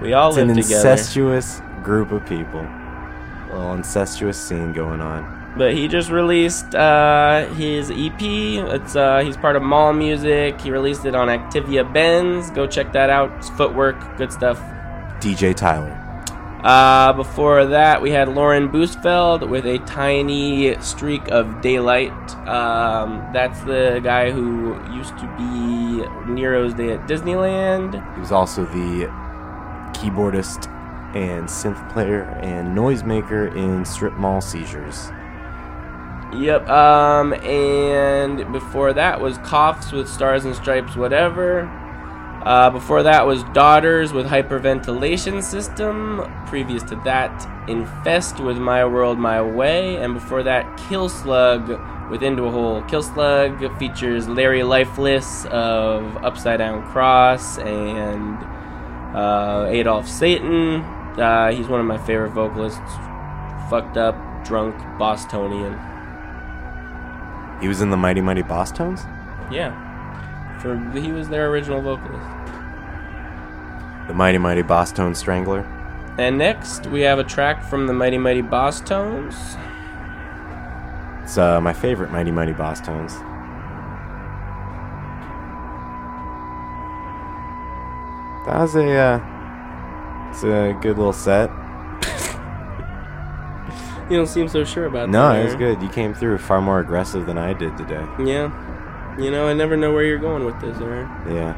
We 0.00 0.14
all 0.14 0.30
It's 0.30 0.38
live 0.38 0.48
an 0.48 0.56
together. 0.56 0.74
incestuous 0.74 1.60
group 1.82 2.10
of 2.10 2.26
people. 2.26 2.60
A 2.60 3.50
little 3.52 3.74
incestuous 3.74 4.36
scene 4.38 4.72
going 4.72 5.00
on. 5.00 5.33
But 5.56 5.74
he 5.74 5.86
just 5.86 6.10
released 6.10 6.74
uh, 6.74 7.46
his 7.54 7.90
EP. 7.90 8.20
It's 8.20 8.96
uh, 8.96 9.20
he's 9.20 9.36
part 9.36 9.54
of 9.54 9.62
Mall 9.62 9.92
Music. 9.92 10.60
He 10.60 10.70
released 10.70 11.04
it 11.04 11.14
on 11.14 11.28
Activia 11.28 11.90
Benz. 11.92 12.50
Go 12.50 12.66
check 12.66 12.92
that 12.92 13.08
out. 13.08 13.30
It's 13.38 13.50
footwork, 13.50 14.16
good 14.16 14.32
stuff. 14.32 14.58
DJ 15.20 15.54
Tyler. 15.54 16.00
Uh, 16.64 17.12
before 17.12 17.66
that, 17.66 18.00
we 18.00 18.10
had 18.10 18.26
Lauren 18.26 18.70
Bousfield 18.70 19.46
with 19.50 19.66
a 19.66 19.78
tiny 19.80 20.74
streak 20.80 21.28
of 21.28 21.60
daylight. 21.60 22.10
Um, 22.48 23.28
that's 23.34 23.60
the 23.64 24.00
guy 24.02 24.30
who 24.30 24.74
used 24.90 25.16
to 25.18 25.26
be 25.36 26.32
Nero's 26.32 26.72
Day 26.72 26.92
at 26.92 27.06
Disneyland. 27.06 28.02
He 28.14 28.20
was 28.20 28.32
also 28.32 28.64
the 28.64 29.04
keyboardist 29.92 30.66
and 31.14 31.46
synth 31.48 31.92
player 31.92 32.22
and 32.40 32.76
noisemaker 32.76 33.54
in 33.54 33.84
Strip 33.84 34.14
Mall 34.14 34.40
Seizures. 34.40 35.12
Yep. 36.34 36.68
Um, 36.68 37.32
and 37.44 38.52
before 38.52 38.92
that 38.92 39.20
was 39.20 39.38
Coughs 39.38 39.92
with 39.92 40.08
Stars 40.08 40.44
and 40.44 40.54
Stripes, 40.54 40.96
whatever. 40.96 41.70
Uh, 42.44 42.68
before 42.70 43.02
that 43.04 43.26
was 43.26 43.42
Daughters 43.54 44.12
with 44.12 44.26
Hyperventilation 44.26 45.42
System. 45.42 46.20
Previous 46.46 46.82
to 46.84 46.96
that, 46.96 47.48
Infest 47.68 48.40
with 48.40 48.58
My 48.58 48.84
World 48.84 49.18
My 49.18 49.40
Way. 49.40 49.96
And 49.96 50.12
before 50.12 50.42
that, 50.42 50.66
Kilslug 50.76 52.10
with 52.10 52.22
Into 52.22 52.44
a 52.44 52.50
Hole. 52.50 52.82
Kilslug 52.82 53.78
features 53.78 54.28
Larry 54.28 54.62
Lifeless 54.62 55.46
of 55.46 56.16
Upside 56.24 56.58
Down 56.58 56.84
Cross 56.90 57.58
and 57.58 58.36
uh, 59.16 59.66
Adolf 59.68 60.06
Satan. 60.06 60.80
Uh, 61.16 61.50
he's 61.52 61.68
one 61.68 61.80
of 61.80 61.86
my 61.86 61.98
favorite 61.98 62.32
vocalists. 62.32 62.80
Fucked 63.70 63.96
up, 63.96 64.44
drunk, 64.44 64.76
Bostonian. 64.98 65.93
He 67.64 67.68
was 67.68 67.80
in 67.80 67.88
the 67.88 67.96
Mighty 67.96 68.20
Mighty 68.20 68.42
Bosstones? 68.42 69.06
Yeah. 69.50 69.72
For 70.60 70.76
he 71.00 71.12
was 71.12 71.30
their 71.30 71.48
original 71.48 71.80
vocalist. 71.80 72.28
The 74.06 74.12
Mighty 74.12 74.36
Mighty 74.36 74.60
Boss 74.60 74.92
Tone 74.92 75.14
Strangler? 75.14 75.60
And 76.18 76.36
next 76.36 76.86
we 76.88 77.00
have 77.00 77.18
a 77.18 77.24
track 77.24 77.64
from 77.64 77.86
the 77.86 77.94
Mighty 77.94 78.18
Mighty 78.18 78.42
Bosstones. 78.42 79.58
It's 81.22 81.38
uh, 81.38 81.58
my 81.62 81.72
favorite 81.72 82.12
Mighty 82.12 82.30
Mighty 82.30 82.52
Bosstones. 82.52 83.12
That 88.44 88.60
was 88.60 88.74
a, 88.74 88.94
uh, 88.94 90.28
it's 90.30 90.44
a 90.44 90.78
good 90.82 90.98
little 90.98 91.14
set. 91.14 91.48
You 94.10 94.16
don't 94.16 94.26
seem 94.26 94.48
so 94.48 94.64
sure 94.64 94.86
about 94.86 95.08
No, 95.08 95.28
that. 95.28 95.34
No, 95.34 95.40
it 95.40 95.44
was 95.44 95.54
good. 95.54 95.80
You 95.82 95.88
came 95.88 96.12
through 96.14 96.38
far 96.38 96.60
more 96.60 96.80
aggressive 96.80 97.26
than 97.26 97.38
I 97.38 97.52
did 97.54 97.76
today. 97.76 98.04
Yeah. 98.18 98.52
You 99.18 99.30
know, 99.30 99.46
I 99.48 99.52
never 99.54 99.76
know 99.76 99.92
where 99.92 100.04
you're 100.04 100.18
going 100.18 100.44
with 100.44 100.60
this, 100.60 100.76
Aaron. 100.78 101.08
Yeah. 101.34 101.54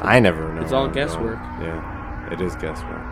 I 0.00 0.18
never 0.20 0.52
know. 0.52 0.62
It's 0.62 0.72
all 0.72 0.86
I'm 0.86 0.92
guesswork. 0.92 1.38
going. 1.38 1.62
Yeah. 1.62 2.30
It 2.32 2.40
is 2.40 2.54
guesswork. 2.56 3.02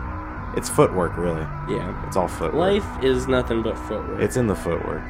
It's 0.57 0.69
footwork, 0.69 1.17
really. 1.17 1.41
Yeah. 1.69 2.05
It's 2.07 2.15
all 2.15 2.27
footwork. 2.27 2.53
Life 2.83 3.03
is 3.03 3.27
nothing 3.27 3.61
but 3.63 3.77
footwork. 3.77 4.21
It's 4.21 4.37
in 4.37 4.47
the 4.47 4.55
footwork. 4.55 5.01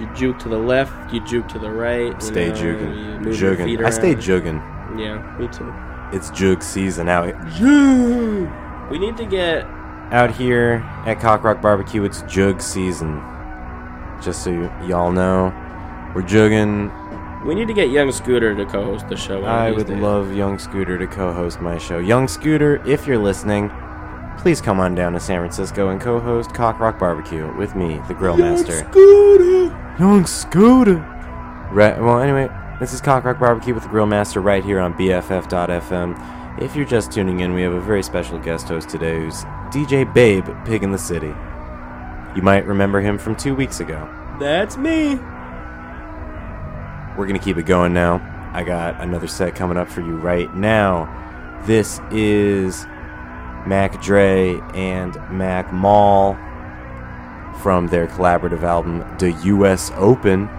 you 0.00 0.08
juke 0.14 0.38
to 0.40 0.48
the 0.48 0.58
left, 0.58 1.12
you 1.12 1.20
juke 1.24 1.48
to 1.48 1.58
the 1.58 1.70
right. 1.70 2.20
Stay 2.22 2.48
know, 2.48 2.54
you 2.56 2.62
jugging. 2.62 3.38
your 3.40 3.56
feet 3.56 3.78
Jugging. 3.80 3.84
I 3.86 3.90
stay 3.90 4.14
jugging. 4.14 4.98
Yeah, 4.98 5.36
me 5.38 5.48
too. 5.48 5.72
It's 6.16 6.30
jug 6.30 6.62
season 6.62 7.08
out 7.08 7.26
here. 7.26 8.88
We 8.90 8.98
need 8.98 9.16
to 9.16 9.24
get 9.24 9.64
out 10.12 10.30
here 10.34 10.74
at 11.06 11.20
Cock 11.20 11.42
Rock 11.42 11.60
Barbecue. 11.60 12.04
It's 12.04 12.22
jug 12.22 12.60
season. 12.60 13.20
Just 14.22 14.44
so 14.44 14.52
y- 14.52 14.86
y'all 14.86 15.10
know, 15.10 15.52
we're 16.14 16.22
jugging 16.22 16.92
We 17.44 17.54
need 17.56 17.66
to 17.68 17.74
get 17.74 17.90
Young 17.90 18.12
Scooter 18.12 18.54
to 18.54 18.64
co-host 18.66 19.08
the 19.08 19.16
show. 19.16 19.40
one 19.40 19.50
of 19.50 19.56
I 19.56 19.70
these 19.70 19.78
would 19.78 19.86
days. 19.88 19.98
love 20.00 20.32
Young 20.32 20.58
Scooter 20.58 20.96
to 20.98 21.06
co-host 21.08 21.60
my 21.60 21.76
show. 21.78 21.98
Young 21.98 22.28
Scooter, 22.28 22.80
if 22.86 23.04
you're 23.06 23.18
listening, 23.18 23.68
please 24.38 24.60
come 24.60 24.78
on 24.78 24.94
down 24.94 25.12
to 25.14 25.20
San 25.20 25.40
Francisco 25.40 25.88
and 25.88 26.00
co-host 26.00 26.54
Cock 26.54 26.78
Rock 26.78 26.98
Barbecue 27.00 27.52
with 27.56 27.74
me, 27.74 28.00
the 28.06 28.14
Grill 28.14 28.36
Master. 28.36 28.86
Young 29.98 30.24
Scooter. 30.26 30.98
Right. 31.72 32.00
Well, 32.00 32.20
anyway, 32.20 32.48
this 32.78 32.92
is 32.92 33.00
Cock 33.00 33.24
Rock 33.24 33.40
Barbecue 33.40 33.74
with 33.74 33.82
the 33.84 33.88
Grill 33.88 34.06
Master 34.06 34.40
right 34.40 34.62
here 34.64 34.78
on 34.78 34.94
BFF.FM. 34.94 36.14
If 36.58 36.76
you're 36.76 36.84
just 36.84 37.10
tuning 37.10 37.40
in, 37.40 37.54
we 37.54 37.62
have 37.62 37.72
a 37.72 37.80
very 37.80 38.02
special 38.02 38.38
guest 38.38 38.68
host 38.68 38.90
today, 38.90 39.18
who's 39.18 39.42
DJ 39.72 40.12
Babe, 40.12 40.46
Pig 40.66 40.82
in 40.82 40.92
the 40.92 40.98
City. 40.98 41.34
You 42.36 42.42
might 42.42 42.66
remember 42.66 43.00
him 43.00 43.18
from 43.18 43.36
two 43.36 43.54
weeks 43.54 43.80
ago. 43.80 44.08
That's 44.38 44.76
me. 44.76 45.14
We're 47.16 47.26
gonna 47.26 47.38
keep 47.38 47.56
it 47.56 47.64
going 47.64 47.94
now. 47.94 48.20
I 48.52 48.64
got 48.64 49.00
another 49.00 49.26
set 49.28 49.54
coming 49.54 49.78
up 49.78 49.88
for 49.88 50.02
you 50.02 50.16
right 50.16 50.54
now. 50.54 51.08
This 51.64 52.00
is 52.10 52.84
Mac 53.66 54.02
Dre 54.02 54.60
and 54.74 55.14
Mac 55.30 55.72
Mall 55.72 56.34
from 57.62 57.86
their 57.86 58.06
collaborative 58.08 58.62
album 58.62 58.98
The 59.18 59.32
US 59.32 59.90
Open. 59.94 60.50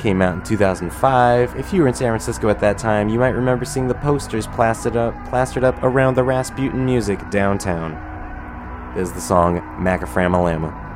Came 0.00 0.22
out 0.22 0.32
in 0.32 0.42
2005. 0.42 1.56
If 1.56 1.74
you 1.74 1.82
were 1.82 1.88
in 1.88 1.92
San 1.92 2.08
Francisco 2.08 2.48
at 2.48 2.58
that 2.60 2.78
time, 2.78 3.10
you 3.10 3.18
might 3.18 3.34
remember 3.34 3.66
seeing 3.66 3.86
the 3.86 3.94
posters 3.96 4.46
plastered 4.46 4.96
up, 4.96 5.14
plastered 5.28 5.62
up 5.62 5.76
around 5.82 6.14
the 6.14 6.22
Rasputin 6.24 6.86
music 6.86 7.28
downtown. 7.28 7.92
This 8.94 9.08
is 9.08 9.14
the 9.14 9.20
song 9.20 9.60
Macaframalama. 9.78 10.89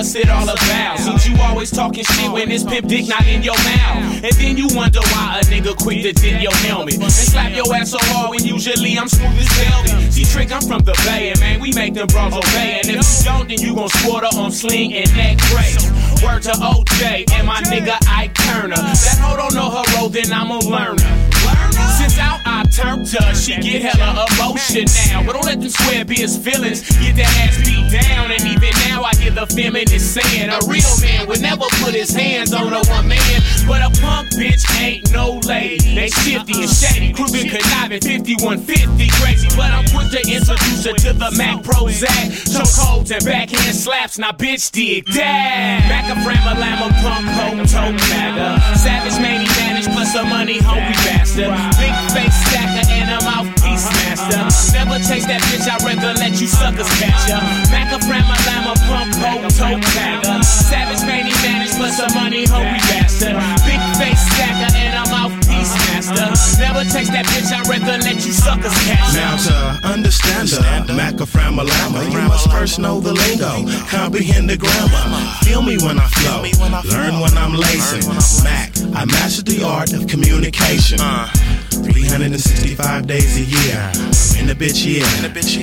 What's 0.00 0.14
it 0.14 0.30
all 0.30 0.48
about. 0.48 0.98
Since 0.98 1.28
you 1.28 1.36
always 1.42 1.70
talking 1.70 2.04
shit 2.04 2.32
when 2.32 2.48
this 2.48 2.64
pimp 2.64 2.88
dick 2.88 3.06
not 3.06 3.26
in 3.26 3.42
your 3.42 3.58
mouth. 3.68 4.24
And 4.24 4.32
then 4.40 4.56
you 4.56 4.66
wonder 4.72 5.00
why 5.12 5.40
a 5.40 5.44
nigga 5.44 5.76
quick 5.76 6.00
to 6.02 6.12
dip 6.12 6.40
your 6.40 6.54
helmet. 6.64 6.94
And 6.94 7.12
slap 7.12 7.54
your 7.54 7.68
ass 7.74 7.90
so 7.90 7.98
hard 8.00 8.30
when 8.30 8.42
usually 8.42 8.96
I'm 8.98 9.08
smooth 9.08 9.36
as 9.36 9.48
velvet. 9.60 10.12
See, 10.12 10.24
trick, 10.24 10.52
I'm 10.52 10.62
from 10.62 10.80
the 10.88 10.96
Bay, 11.04 11.30
and 11.30 11.40
man, 11.40 11.60
we 11.60 11.72
make 11.72 11.92
them 11.92 12.06
bros 12.06 12.32
obey. 12.32 12.80
And 12.80 12.96
if 12.96 12.96
you 12.96 13.24
don't, 13.24 13.46
then 13.46 13.60
you 13.60 13.74
gon' 13.74 13.90
squat 13.90 14.22
her 14.24 14.40
on 14.40 14.50
sling 14.50 14.94
and 14.94 15.14
neck 15.14 15.36
brace. 15.52 15.84
Word 16.24 16.42
to 16.48 16.52
OJ 16.52 17.30
and 17.32 17.46
my 17.46 17.60
nigga 17.68 17.96
Ike 18.08 18.32
Turner. 18.34 18.76
That 18.76 19.18
hoe 19.20 19.36
don't 19.36 19.54
know 19.54 19.68
her 19.68 19.84
role, 19.98 20.08
then 20.08 20.32
I'm 20.32 20.50
a 20.50 20.60
learner. 20.60 21.12
Since 22.00 22.18
out 22.18 22.40
I 22.60 22.64
turned 22.64 23.08
her, 23.08 23.34
she 23.34 23.56
get 23.56 23.80
hella 23.80 24.26
emotion 24.36 24.84
now. 25.08 25.24
But 25.24 25.32
don't 25.32 25.46
let 25.46 25.60
them 25.60 25.70
square 25.70 26.04
be 26.04 26.16
his 26.16 26.36
feelings. 26.36 26.84
Get 27.00 27.16
that 27.16 27.32
ass 27.40 27.56
beat 27.64 27.88
down, 27.88 28.30
and 28.30 28.42
even 28.44 28.68
now 28.84 29.00
I 29.00 29.16
hear 29.16 29.32
the 29.32 29.46
feminist 29.48 30.12
saying 30.12 30.50
a 30.50 30.60
real 30.68 30.92
man 31.00 31.26
would 31.26 31.40
never 31.40 31.64
put 31.80 31.94
his 31.94 32.12
hands 32.12 32.52
on 32.52 32.68
a 32.68 32.84
one 32.92 33.08
man. 33.08 33.40
But 33.64 33.80
a 33.80 33.88
punk 34.04 34.28
bitch 34.36 34.60
ain't 34.76 35.10
no 35.10 35.40
lady. 35.48 35.94
They 35.94 36.12
shifty 36.12 36.60
and 36.60 36.68
shady, 36.68 37.14
cruising 37.14 37.48
conniving 37.48 38.04
5150 38.04 39.08
crazy. 39.24 39.48
But 39.56 39.72
I'm 39.72 39.88
quick 39.88 40.12
to 40.12 40.20
introduce 40.28 40.84
her 40.84 40.92
to 40.92 41.12
the 41.16 41.32
Mac 41.40 41.64
Prozac. 41.64 42.28
Chokeholds 42.44 43.08
and 43.08 43.24
backhand 43.24 43.72
slaps, 43.72 44.18
now 44.18 44.32
bitch 44.32 44.70
dig 44.70 45.08
that. 45.16 45.88
Mac 45.88 46.12
a 46.12 46.16
frama 46.20 46.52
lama 46.60 46.92
punk 47.00 47.24
hoe 47.24 47.56
toe 47.64 47.96
bagger. 48.12 48.52
Savage 48.76 49.16
mani 49.16 49.48
managed 49.64 49.88
plus 49.96 50.12
some 50.12 50.28
money 50.28 50.58
hungry 50.60 50.92
bastard. 51.08 51.56
Big 51.80 51.96
face 52.12 52.49
stacker 52.50 52.84
and 52.90 53.10
a 53.14 53.18
mouthpiece 53.22 53.86
master. 54.02 54.42
Never 54.74 54.98
chase 54.98 55.26
that 55.30 55.40
bitch, 55.46 55.70
I'd 55.70 55.82
rather 55.86 56.12
let 56.18 56.34
you 56.40 56.46
suckers 56.50 56.90
catch 56.98 57.30
ya. 57.30 57.38
Mac 57.70 57.94
a 57.94 57.98
frama 58.02 58.34
lama 58.50 58.74
punk 58.90 59.14
hoe 59.22 59.46
toe 59.54 59.78
bagger. 59.94 60.42
Savage 60.42 61.06
mani 61.06 61.30
managed 61.46 61.78
plus 61.78 62.02
a 62.02 62.10
money 62.18 62.44
hungry 62.46 62.82
bastard. 62.90 63.38
Big 63.62 63.80
face 63.96 64.22
stacker 64.34 64.74
and 64.74 64.94
a 64.98 65.04
mouthpiece 65.14 65.72
master. 65.86 66.26
Never 66.58 66.82
chase 66.90 67.10
that 67.14 67.26
bitch, 67.30 67.54
I'd 67.54 67.66
rather 67.70 68.02
let 68.02 68.18
you 68.26 68.34
suckers 68.34 68.74
catch 68.84 69.14
ya. 69.14 69.22
Now 69.22 69.34
to 69.46 69.56
understand 69.94 70.48
the 70.50 70.94
Macaframalama, 70.98 72.02
uh-huh. 72.02 72.10
you 72.10 72.28
must 72.28 72.50
first 72.50 72.78
know 72.78 73.00
the 73.00 73.14
lingo, 73.14 73.70
comprehend 73.88 74.50
the 74.50 74.56
grammar. 74.56 75.06
Feel 75.46 75.62
me 75.62 75.78
when 75.78 75.98
I 75.98 76.06
flow, 76.18 76.42
learn 76.90 77.20
when 77.20 77.34
I'm 77.38 77.54
lacing. 77.54 78.06
Mac, 78.42 78.74
I 78.94 79.04
mastered 79.04 79.46
the 79.46 79.62
art 79.64 79.92
of 79.92 80.06
communication. 80.08 80.98
365 81.70 83.06
days 83.06 83.36
a 83.36 83.44
year, 83.44 83.90
I'm 83.94 84.40
in 84.40 84.46
the 84.46 84.54
bitch 84.54 84.82
here, 84.82 85.04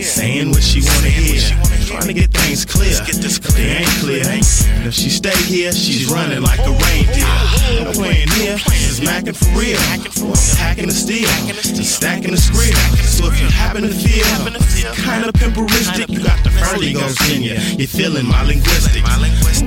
saying 0.04 0.50
what 0.50 0.64
she 0.64 0.82
wanna 0.82 1.10
hear. 1.10 1.42
Trying 1.86 2.08
to 2.08 2.14
get 2.14 2.32
things 2.32 2.66
clear, 2.66 3.00
if 3.08 3.40
they 3.56 3.78
ain't 3.78 3.88
clear. 4.00 4.24
And 4.26 4.88
if 4.88 4.94
she 4.94 5.10
stay 5.10 5.36
here, 5.44 5.72
she's 5.72 6.10
running 6.10 6.42
like 6.42 6.60
a 6.60 6.72
reindeer. 6.72 7.57
Way 7.98 8.24
in 8.24 8.30
here, 8.30 8.58
she's 8.58 9.00
macking 9.00 9.36
for 9.36 9.60
real. 9.60 9.80
Hacking 10.58 10.88
the 10.88 10.94
steel, 10.94 11.28
stacking 11.84 12.32
the 12.32 12.38
script. 12.38 12.78
So 13.04 13.28
if 13.28 13.40
you 13.42 13.48
happen 13.48 13.84
to 13.84 13.90
feel 13.90 14.26
kinda 14.94 15.32
pimperistic, 15.34 16.10
you 16.10 16.20
got 16.24 16.44
the 16.44 16.50
vertigos 16.50 17.18
in 17.34 17.42
you. 17.42 17.58
You're 17.78 17.88
feeling 17.88 18.28
my 18.28 18.44
linguistic. 18.44 19.04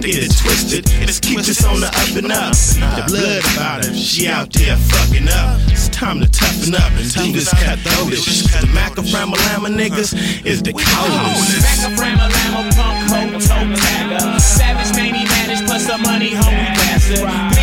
Get 0.00 0.24
it 0.24 0.34
twisted, 0.36 0.86
just 1.06 1.22
keep 1.22 1.40
this 1.42 1.62
on 1.64 1.80
the 1.80 1.88
up 1.88 2.16
and 2.16 2.32
up. 2.32 2.52
The 2.96 3.04
blood 3.06 3.44
about 3.52 3.94
she 3.94 4.28
out 4.28 4.50
there 4.52 4.76
fucking 4.76 5.28
up. 5.28 5.60
It's 5.68 5.88
time 5.88 6.20
to 6.20 6.28
toughen 6.28 6.74
up 6.74 6.90
and 6.92 7.12
do 7.12 7.32
this 7.32 7.52
cutthroatish. 7.52 8.48
The 8.60 8.66
Macaframalama 8.68 9.68
niggas 9.76 10.14
is 10.46 10.62
the 10.62 10.72
coldest. 10.72 11.60
Macaframa 11.60 12.28
lama 12.32 12.70
punk 12.74 13.10
hoe 13.12 13.30
toe 13.38 13.66
tagger. 13.76 14.40
Savage 14.40 14.96
mani 14.96 15.24
managed 15.26 15.66
plus 15.66 15.88
a 15.90 15.98
money 15.98 16.32
hungry 16.32 16.70
bastard. 16.80 17.59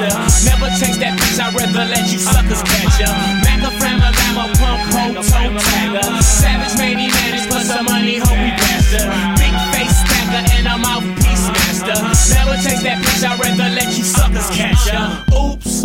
Master. 0.00 0.50
Never 0.50 0.68
chase 0.78 0.96
that 0.98 1.18
bitch, 1.18 1.38
I'd 1.40 1.54
rather 1.54 1.84
let 1.90 2.10
you 2.12 2.18
suckers 2.18 2.62
catch 2.62 3.00
ya. 3.00 3.10
Macaframa 3.42 4.10
lama 4.14 4.44
punk 4.58 4.80
hoe 4.94 5.14
toe 5.14 5.50
tagger. 5.58 6.22
Savage 6.22 6.78
mani 6.78 7.08
managed 7.10 7.48
plus 7.50 7.70
a 7.70 7.82
money 7.82 8.18
hungry 8.18 8.52
bastard. 8.56 9.08
Big 9.38 9.54
face 9.74 9.96
stacker 10.02 10.42
and 10.54 10.66
a 10.66 10.76
mouthpiece 10.78 11.46
master. 11.50 11.98
Never 12.34 12.56
chase 12.62 12.82
that 12.82 12.98
bitch, 13.02 13.24
I'd 13.24 13.38
rather 13.40 13.70
let 13.74 13.96
you 13.96 14.04
suckers 14.04 14.48
catch 14.50 14.86
ya. 14.86 15.24
Oops, 15.34 15.84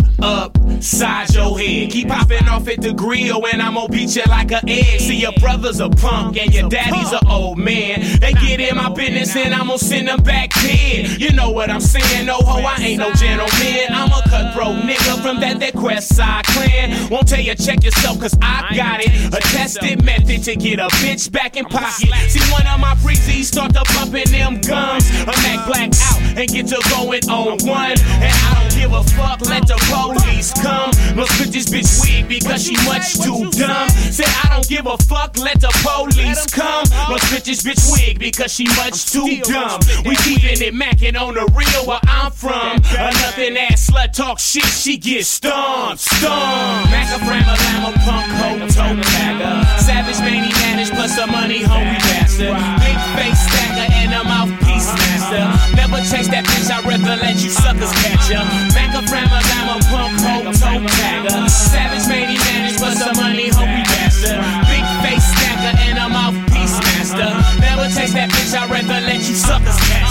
upside 0.76 1.34
your 1.34 1.58
head. 1.58 1.90
Keep 1.90 2.08
popping 2.08 2.48
off 2.48 2.68
at 2.68 2.80
the 2.80 2.92
grill 2.92 3.46
and 3.46 3.62
I'm 3.62 3.74
gonna 3.74 3.88
beat 3.88 4.14
you 4.16 4.22
like 4.28 4.52
an 4.52 4.68
egg. 4.68 5.00
See, 5.00 5.16
your 5.16 5.32
brother's 5.40 5.80
a 5.80 5.88
punk 5.88 6.36
and 6.36 6.52
your 6.52 6.68
daddy's 6.68 7.12
an 7.12 7.26
old 7.28 7.58
man. 7.58 8.00
They 8.20 8.32
get 8.32 8.60
in 8.60 8.76
my 8.76 8.92
business 8.92 9.34
and 9.36 9.54
I'm 9.54 9.66
gonna 9.66 9.78
send 9.78 10.08
them 10.08 10.22
back 10.22 10.50
dead. 10.50 11.20
You 11.20 11.32
know 11.32 11.50
what 11.50 11.70
I'm 11.70 11.80
saying? 11.80 12.26
No 12.26 12.36
ho, 12.36 12.60
I 12.60 12.76
ain't 12.82 12.98
no 12.98 13.12
gentleman. 13.12 13.86
I'm 13.90 14.10
a 14.10 14.22
cutthroat 14.28 14.76
nigga 14.84 15.22
from 15.22 15.40
that, 15.40 15.60
that 15.60 15.74
Quest 15.74 16.14
Side 16.14 16.44
clan. 16.46 17.10
Won't 17.10 17.28
tell 17.28 17.40
you 17.40 17.54
check 17.54 17.84
yourself 17.84 18.20
cause 18.20 18.36
I 18.42 18.74
got 18.76 19.00
it. 19.00 19.34
A 19.34 19.40
tested 19.54 20.04
method 20.04 20.42
to 20.44 20.56
get 20.56 20.78
a 20.78 20.88
bitch 21.02 21.30
back 21.30 21.56
in 21.56 21.64
pocket. 21.64 22.08
See, 22.28 22.52
one 22.52 22.66
of 22.66 22.80
my 22.80 22.94
breezies 22.96 23.44
start 23.44 23.72
to 23.74 23.82
pumping 23.84 24.30
them 24.30 24.60
gums. 24.60 25.08
A 25.22 25.32
Mac 25.44 25.66
black 25.66 25.90
out 26.10 26.20
and 26.38 26.48
get 26.48 26.66
to 26.68 26.80
going 26.90 27.28
on 27.30 27.58
one. 27.66 27.98
And 28.22 28.32
I 28.32 28.60
don't 28.60 28.74
give 28.80 28.92
a 28.92 29.02
fuck, 29.02 29.40
let 29.42 29.66
the 29.66 29.76
police 29.90 30.52
come. 30.54 30.63
No 30.64 31.24
split 31.26 31.52
this 31.52 31.66
bitch 31.66 32.02
wig 32.02 32.28
because 32.28 32.64
she 32.64 32.74
much 32.88 33.14
too 33.14 33.50
dumb. 33.52 33.88
Said 33.88 34.28
I 34.42 34.48
don't 34.50 34.68
give 34.68 34.86
a 34.86 34.96
fuck, 34.98 35.38
let 35.38 35.60
the 35.60 35.70
police 35.84 36.46
come. 36.46 36.84
No 37.08 37.16
split 37.18 37.44
this 37.44 37.62
bitch 37.62 37.92
wig 37.92 38.18
because 38.18 38.52
she 38.52 38.64
much 38.80 39.12
too 39.12 39.40
dumb. 39.44 39.80
We 40.04 40.16
keeping 40.16 40.60
it 40.64 40.74
macking 40.74 41.20
on 41.20 41.34
the 41.34 41.44
real 41.54 41.86
where 41.86 42.00
I'm 42.04 42.32
from. 42.32 42.80
A 42.96 43.10
nothing 43.22 43.56
ass 43.58 43.90
slut 43.90 44.12
talk 44.12 44.38
shit, 44.38 44.64
she 44.64 44.96
get 44.96 45.26
stomped, 45.26 46.00
stomped. 46.00 46.90
Macaframa 46.90 47.54
lama 47.54 47.92
punk 48.04 48.32
hoe 48.40 48.58
toe 48.68 48.96
tagger. 49.00 49.80
Savage 49.80 50.18
mani 50.20 50.52
managed 50.64 50.92
plus 50.92 51.18
a 51.18 51.26
money 51.26 51.62
hungry 51.62 51.98
bastard. 52.08 52.56
Big 52.80 52.98
face 53.16 53.40
stacker 53.44 53.92
and 53.92 54.14
a 54.14 54.24
mouthpiece 54.24 54.53
master. 54.92 55.44
Never 55.76 55.98
chase 56.04 56.28
that 56.28 56.44
bitch, 56.44 56.70
I'd 56.70 56.84
rather 56.84 57.16
let 57.16 57.40
you 57.42 57.50
suckers 57.50 57.92
catch 58.02 58.30
ya. 58.30 58.44
Macaframa 58.76 59.40
lama 59.50 59.76
punk 59.88 60.20
hoe 60.20 60.52
toe 60.52 60.84
tagger. 60.84 61.48
Savage 61.48 62.06
mani 62.08 62.36
managed 62.36 62.78
plus 62.78 63.00
a 63.00 63.12
money 63.16 63.48
hungry 63.48 63.84
bastard. 63.88 64.40
Big 64.68 64.84
face 65.00 65.24
stacker 65.24 65.74
and 65.88 65.98
a 65.98 66.06
mouthpiece 66.08 66.76
master. 66.84 67.30
Never 67.60 67.88
chase 67.88 68.12
that 68.12 68.28
bitch, 68.30 68.52
I'd 68.52 68.68
rather 68.68 69.00
let 69.00 69.24
you 69.24 69.34
suckers 69.34 69.78
catch 69.88 70.03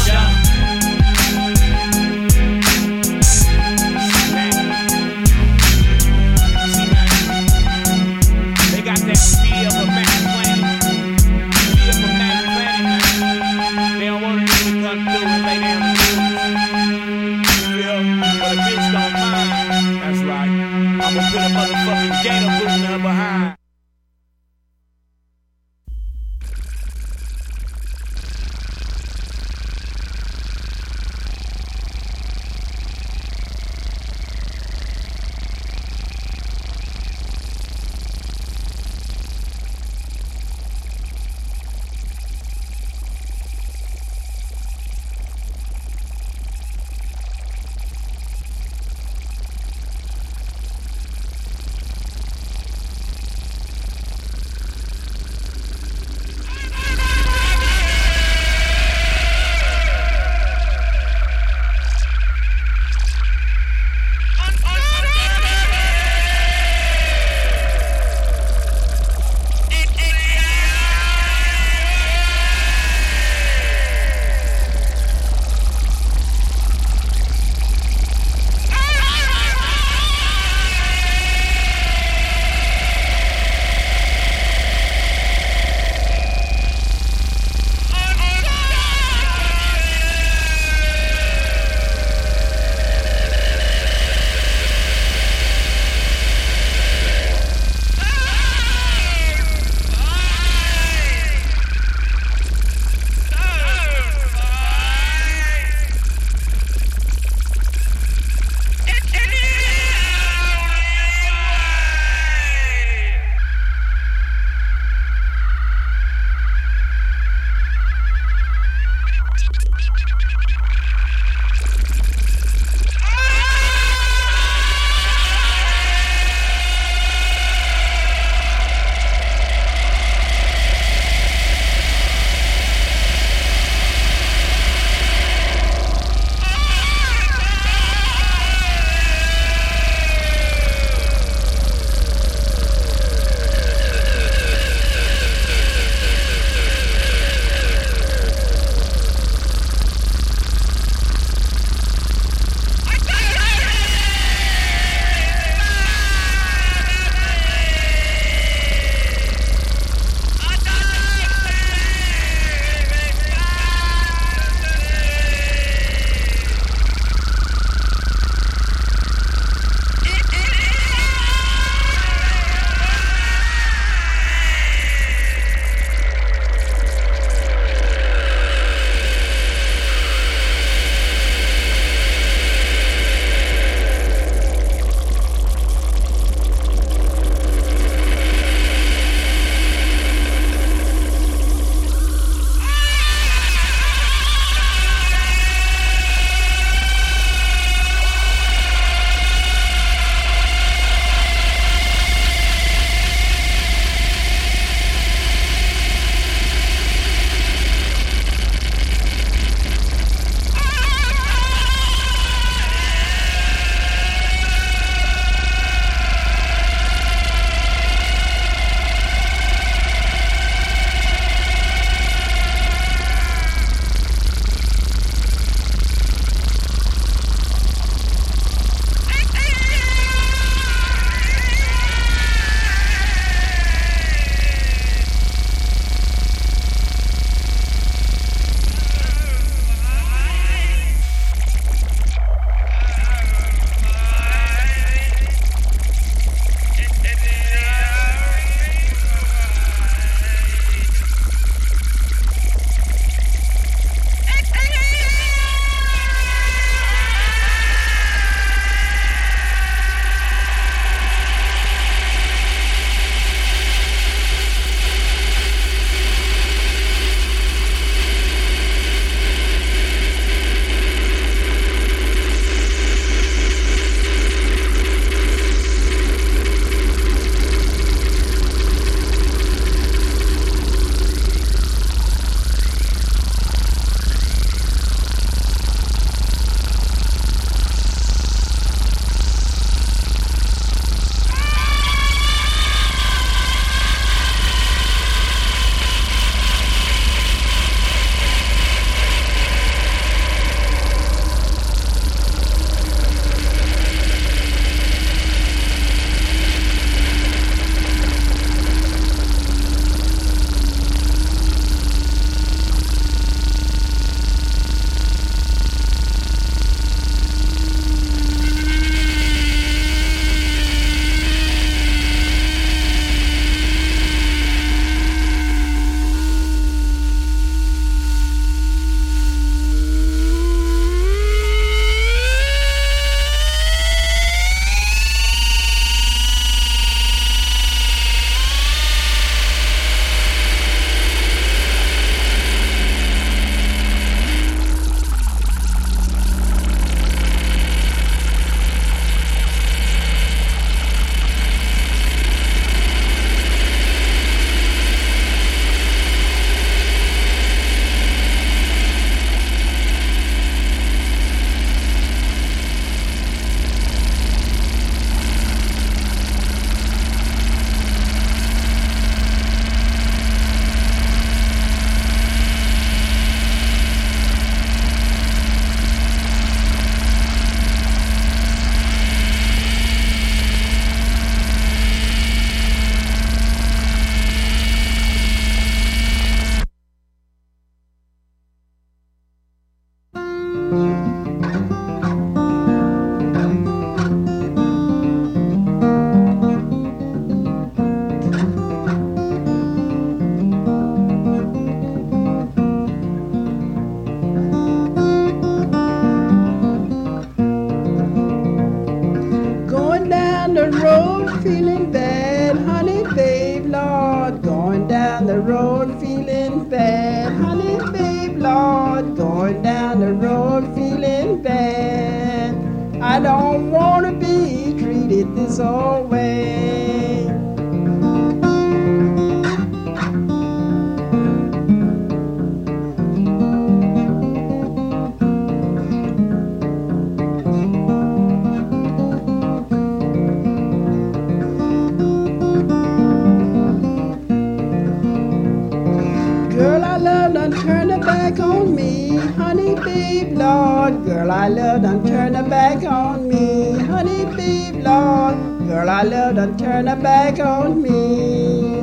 back 452.53 452.83
on 452.83 453.27
me, 453.27 453.79
honey, 453.79 454.25
babe, 454.37 454.75
Lord. 454.83 455.35
Girl, 455.67 455.89
I 455.89 456.03
love 456.03 456.35
done 456.35 456.55
turn 456.55 456.85
her 456.85 456.95
back 456.95 457.39
on 457.39 457.81
me, 457.81 458.77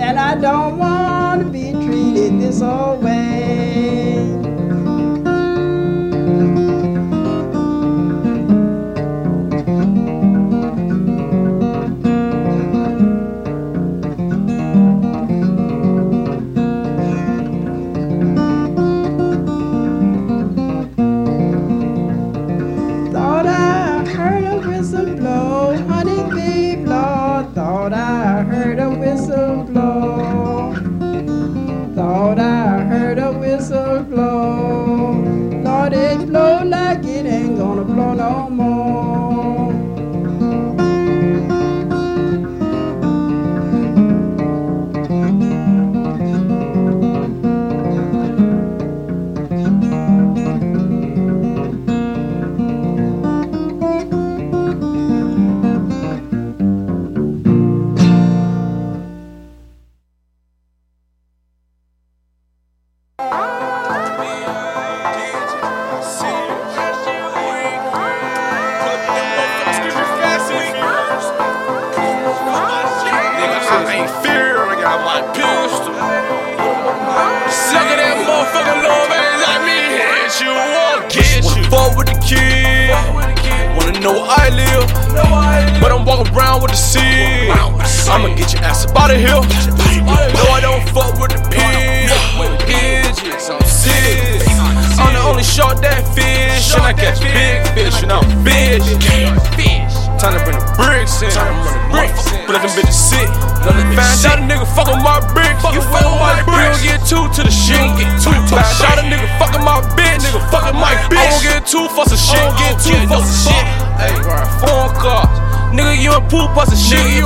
and 0.00 0.18
I 0.18 0.36
don't 0.36 0.78
want 0.78 1.42
to 1.42 1.50
be 1.50 1.72
treated 1.84 2.40
this 2.40 2.62
old 2.62 3.04
way. 3.04 4.49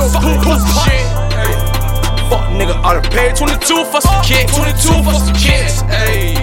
Shit. 0.09 0.15
A 0.15 0.41
poop 0.41 0.41
for 0.43 0.57
shit. 0.85 1.05
Hey. 1.33 1.53
Fuck 2.29 2.49
nigga, 2.53 2.75
I 2.83 2.99
done 2.99 3.11
paid 3.11 3.35
22 3.35 3.85
for 3.85 4.01
some 4.01 4.21
kicks. 4.23 4.55
22 4.55 5.03
for 5.03 5.13
some 5.13 5.35
kicks. 5.35 5.81
Hey. 5.89 6.35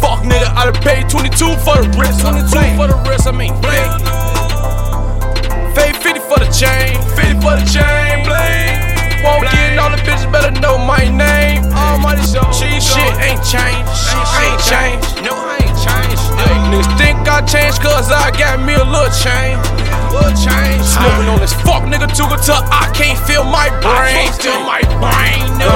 Fuck 0.00 0.22
nigga, 0.26 0.48
I 0.54 0.70
done 0.70 0.80
paid 0.82 1.08
22 1.08 1.56
for 1.62 1.76
the 1.82 1.88
wrist. 1.98 2.20
22 2.20 2.76
for 2.76 2.86
the 2.88 2.98
wrist, 3.06 3.26
I 3.26 3.32
mean 3.32 3.54
bling. 3.62 3.90
Pay 5.74 5.92
50 5.92 6.20
for 6.30 6.38
the 6.38 6.48
chain, 6.54 6.94
50 7.18 7.42
for 7.42 7.54
the 7.58 7.66
chain, 7.66 8.22
bling. 8.26 8.94
Won't 9.24 9.48
get 9.48 9.78
all 9.78 9.90
the 9.90 9.96
bitches 10.04 10.30
better 10.30 10.52
know 10.60 10.76
my 10.76 11.08
name. 11.08 11.64
Almighty 11.72 12.22
show. 12.28 12.44
Shit 12.52 13.14
ain't 13.24 13.40
changed. 13.40 13.88
She 13.96 14.18
ain't 14.44 14.60
changed. 14.60 15.24
No, 15.24 15.32
I 15.32 15.64
ain't 15.64 15.78
changed. 15.80 16.24
Niggas 16.68 16.98
think 16.98 17.16
I 17.28 17.40
changed 17.40 17.80
cause 17.80 18.12
I 18.12 18.30
got 18.36 18.60
me 18.60 18.74
a 18.74 18.84
little 18.84 19.08
change. 19.16 19.83
Little 20.14 20.30
change. 20.38 20.78
Smoking 20.86 21.26
on 21.26 21.40
this 21.42 21.52
fuck 21.66 21.82
nigga 21.90 22.06
good 22.06 22.38
till 22.46 22.62
I 22.70 22.86
can't 22.94 23.18
feel 23.26 23.42
my 23.42 23.66
brain. 23.82 24.30
Feel 24.38 24.62
my 24.62 24.78
brain. 25.02 25.42
No. 25.58 25.66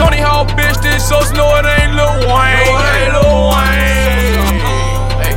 Tony 0.00 0.16
Hawk 0.16 0.48
bitch, 0.56 0.80
this 0.80 1.04
so 1.04 1.20
know 1.36 1.52
it 1.60 1.68
ain't 1.68 1.92
Lil 1.92 2.24
Wayne. 2.24 2.56
No, 2.56 2.72
it 2.72 2.88
ain't 2.96 3.12
Lil 3.12 3.52
Wayne. 3.52 4.48
Hey, 5.20 5.36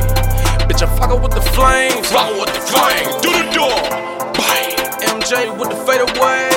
bitch, 0.71 0.79
I'm 0.79 0.91
fucking 0.95 1.19
with 1.19 1.35
the 1.35 1.43
flames. 1.51 2.07
Fucking 2.07 2.39
with 2.39 2.55
the 2.55 2.63
flames. 2.63 3.11
Do 3.19 3.35
the 3.35 3.43
door. 3.51 3.75
Bang. 4.39 4.71
MJ 5.03 5.51
with 5.51 5.75
the 5.75 5.79
fade 5.83 6.07
away. 6.07 6.47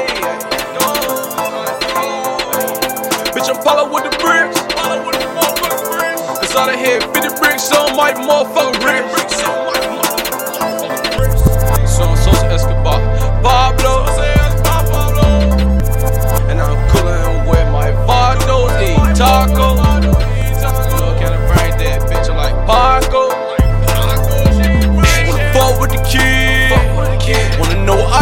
Bitch, 3.35 3.51
I'm 3.51 3.59
follow 3.63 3.93
with 3.93 4.05
the 4.07 4.15
bricks. 4.23 4.59
Cause 6.39 6.55
I 6.55 6.77
hit 6.77 7.03
50 7.03 7.41
bricks 7.41 7.73
on 7.73 7.97
my 7.97 8.13
motherfucking 8.15 8.78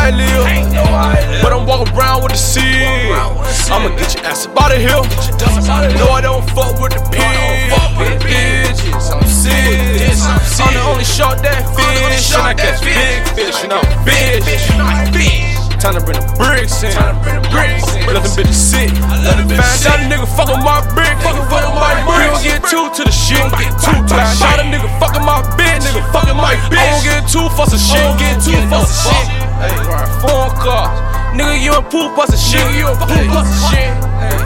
I 0.06 0.14
live. 0.14 0.46
But 1.42 1.50
I'm 1.52 1.66
walking 1.66 1.90
around 1.98 2.22
with 2.22 2.30
the 2.30 2.38
seed. 2.38 2.62
I'ma 2.62 3.90
get 3.98 4.14
your 4.14 4.22
ass 4.22 4.46
up 4.46 4.54
out 4.54 4.70
of 4.70 4.78
here. 4.78 5.02
No, 5.98 6.14
I 6.14 6.22
don't 6.22 6.46
fuck 6.54 6.78
with 6.78 6.94
the. 6.94 7.02
Bitches, 7.10 9.10
I'm 9.10 9.26
sick. 9.26 9.50
I'm 10.62 10.70
the 10.74 10.82
only 10.86 11.02
shark 11.02 11.42
that 11.42 11.66
fish. 11.74 12.30
And 12.38 12.46
I 12.46 12.54
catch 12.54 12.78
big 12.86 13.26
fish. 13.34 13.66
And 13.66 13.74
I'm 13.74 13.82
fish. 14.06 14.46
Time 15.82 15.98
to 15.98 16.00
bring 16.00 16.16
the 16.18 16.24
bricks 16.38 16.82
in. 16.86 16.94
Let 16.94 18.22
them 18.22 18.30
bitches 18.30 18.54
sit. 18.54 18.94
Found 18.94 19.26
out 19.26 19.42
a 19.42 20.06
nigga 20.06 20.22
fucking 20.38 20.62
my 20.62 20.86
brick. 20.94 21.18
Fucking 21.18 21.50
fucking 21.50 21.74
my 21.74 21.98
brick. 22.06 22.30
I'll 22.30 22.38
get 22.46 22.62
two 22.70 22.86
to 22.94 23.02
the 23.02 23.10
shit. 23.10 23.42
Get 23.58 23.74
two 23.82 23.90
to 23.90 24.14
the 24.14 24.22
shit. 24.22 24.38
Shot 24.38 24.62
a 24.62 24.70
nigga 24.70 24.86
fucking 25.02 25.26
my 25.26 25.42
bitch. 25.58 25.82
Nigga 25.82 26.06
fucking 26.14 26.38
my 26.38 26.54
bitch. 26.70 26.78
I 26.78 26.94
won't 26.94 27.02
get 27.02 27.26
two 27.26 27.50
for 27.58 27.66
some 27.66 27.82
shit. 27.82 28.06
Nigga, 31.36 31.60
you 31.60 31.72
a 31.76 31.82
poop 31.82 32.16
some 32.16 32.32
shit. 32.32 32.64
You 32.80 32.88
a 32.88 32.96
poop 32.96 33.28
some 33.28 33.68
shit. 33.68 33.92
Hey, 34.16 34.40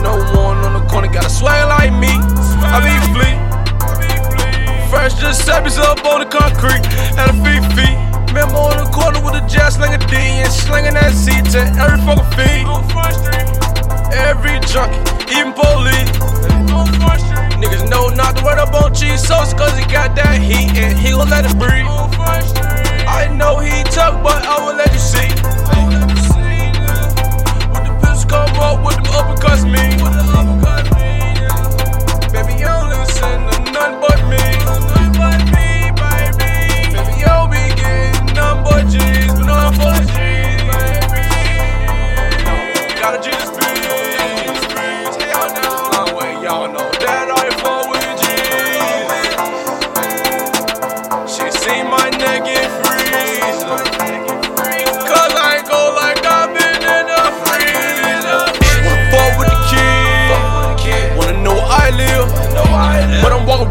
no 0.00 0.16
one 0.32 0.56
on 0.64 0.72
the 0.72 0.88
corner 0.88 1.12
got 1.12 1.26
a 1.26 1.28
swag 1.28 1.68
like 1.68 1.92
me. 1.92 2.08
I 2.64 2.80
be 2.80 2.96
fleet. 3.12 3.36
Fresh 4.88 5.20
just 5.20 5.46
sabbies 5.46 5.76
up 5.76 6.00
on 6.06 6.20
the 6.20 6.26
concrete 6.26 6.80
at 7.20 7.28
a 7.28 7.36
feet 7.44 7.60
feet. 7.76 7.98
Remember 8.32 8.56
on 8.56 8.80
the 8.80 8.88
corner 8.88 9.20
with 9.20 9.36
a 9.36 9.44
jazz 9.46 9.74
slinging 9.76 10.00
D 10.08 10.16
and 10.16 10.50
slinging 10.50 10.94
that 10.94 11.12
C 11.12 11.28
to 11.52 11.60
every 11.76 12.00
fucking 12.08 12.24
feet. 12.32 12.64
Every 14.16 14.56
junkie, 14.64 14.96
even 15.28 15.52
police. 15.52 16.08
Niggas 17.60 17.84
know 17.90 18.08
not 18.08 18.38
to 18.38 18.44
run 18.44 18.58
up 18.58 18.72
on 18.72 18.94
cheese 18.94 19.20
sauce 19.20 19.52
cause 19.52 19.76
he 19.76 19.84
got 19.92 20.16
that 20.16 20.40
heat 20.40 20.72
and 20.80 20.96
he 20.96 21.10
gon' 21.10 21.28
let 21.28 21.44
it 21.44 21.52
breathe. 21.58 21.84
I 23.04 23.28
know 23.28 23.58
he 23.58 23.84
tough, 23.84 24.22
but 24.22 24.40
I 24.46 24.64
will 24.64 24.74
let 24.74 24.90
you 24.90 24.98
see 24.98 25.73
fuck 28.64 28.80
with 28.84 28.96
them 28.96 29.04
uppercuts 29.18 29.64
the 30.16 30.24
uppercuts. 30.40 30.90
Baby, 32.32 32.52
you 32.60 32.66
don't 32.66 32.88
listen 32.88 33.38
to 33.48 33.56
nothing 33.72 34.00
but 34.00 34.20
me. 34.30 34.42
Baby. 35.18 36.50
Be 37.52 37.62
getting 37.80 38.26
nothing 38.34 38.62
but 38.64 38.82
G's, 38.92 39.32
but 39.34 39.50
I'm 39.50 39.72
full 39.74 39.88
of 39.88 40.06
G's. 40.14 40.33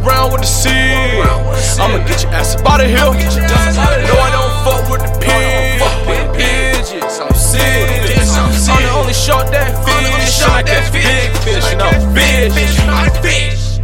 Around 0.01 0.31
with 0.31 0.41
the 0.41 0.47
seed. 0.47 0.73
I'ma 1.79 1.97
get 2.07 2.23
your 2.23 2.31
ass 2.31 2.55
up 2.55 2.65
out 2.65 2.81
of 2.81 2.87
here. 2.87 2.97
No, 2.97 3.11
I 3.11 3.13
don't 4.33 4.53
fuck 4.65 4.89
with 4.89 5.01
the 5.01 5.09
pigeons. 5.19 7.19
I'm 7.19 7.33
serious. 7.33 8.37
I'm 8.37 8.51
the 8.51 8.89
only 8.93 9.13
shark 9.13 9.49
that 9.51 9.73
fish. 9.85 10.41
I 10.43 10.63
catch 10.63 10.91
big 10.91 11.31
fish 11.43 11.71
and 11.73 11.81
I'm 11.81 12.13
fish. 12.13 12.23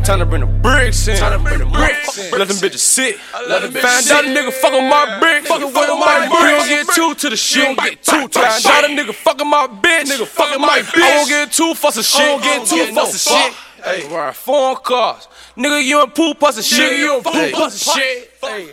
Time 0.10 0.20
to 0.20 0.26
bring 0.26 0.42
the 0.42 0.48
bricks 0.48 1.08
in. 1.08 1.18
Time 1.18 1.38
to 1.38 1.44
bring 1.44 1.60
the 1.60 1.66
bricks 1.66 2.18
in. 2.18 2.32
Let 2.32 2.48
them 2.48 2.58
bitches 2.58 2.80
sit. 2.80 3.20
Let 3.48 3.62
them 3.62 3.72
Find 3.74 4.10
out 4.10 4.26
a 4.26 4.28
nigga 4.28 4.52
fucking 4.52 4.90
my 4.90 5.20
brick. 5.20 5.46
Fucking 5.46 5.68
with 5.68 5.76
my 5.76 6.26
bricks. 6.26 6.68
You 6.70 6.78
don't 6.78 6.88
get 6.88 6.96
two 6.96 7.14
to 7.14 7.30
the 7.30 7.38
shit. 7.38 7.70
You 7.70 7.76
don't 7.76 7.86
get 7.86 8.02
two 8.02 8.28
the. 8.28 8.40
Find 8.40 8.66
out 8.66 8.86
a 8.86 8.88
nigga 8.88 9.14
fucking 9.14 9.48
my 9.48 9.68
bitch. 9.68 10.10
Nigga 10.10 10.26
fucking 10.26 10.62
my 10.62 10.80
bitch. 10.80 11.04
I 11.04 11.18
won't 11.18 11.30
get 11.30 11.52
two 11.52 11.76
fuss 11.76 11.98
of 11.98 12.06
shit. 12.06 12.22
I 12.22 12.30
won't 12.32 12.44
get 12.44 12.66
two 12.66 12.92
fuss 12.96 13.14
of 13.14 13.22
shit. 13.34 13.54
Hey, 13.84 14.08
ride 14.14 14.36
foreign 14.36 14.78
cars. 14.84 15.28
Nigga, 15.58 15.84
you 15.84 16.02
and 16.02 16.14
poop 16.14 16.42
of 16.44 16.64
shit. 16.64 17.00
You 17.00 17.16
and 17.16 17.24
poop 17.24 17.60
of 17.60 17.74
shit. 17.74 18.32
Hey. 18.42 18.72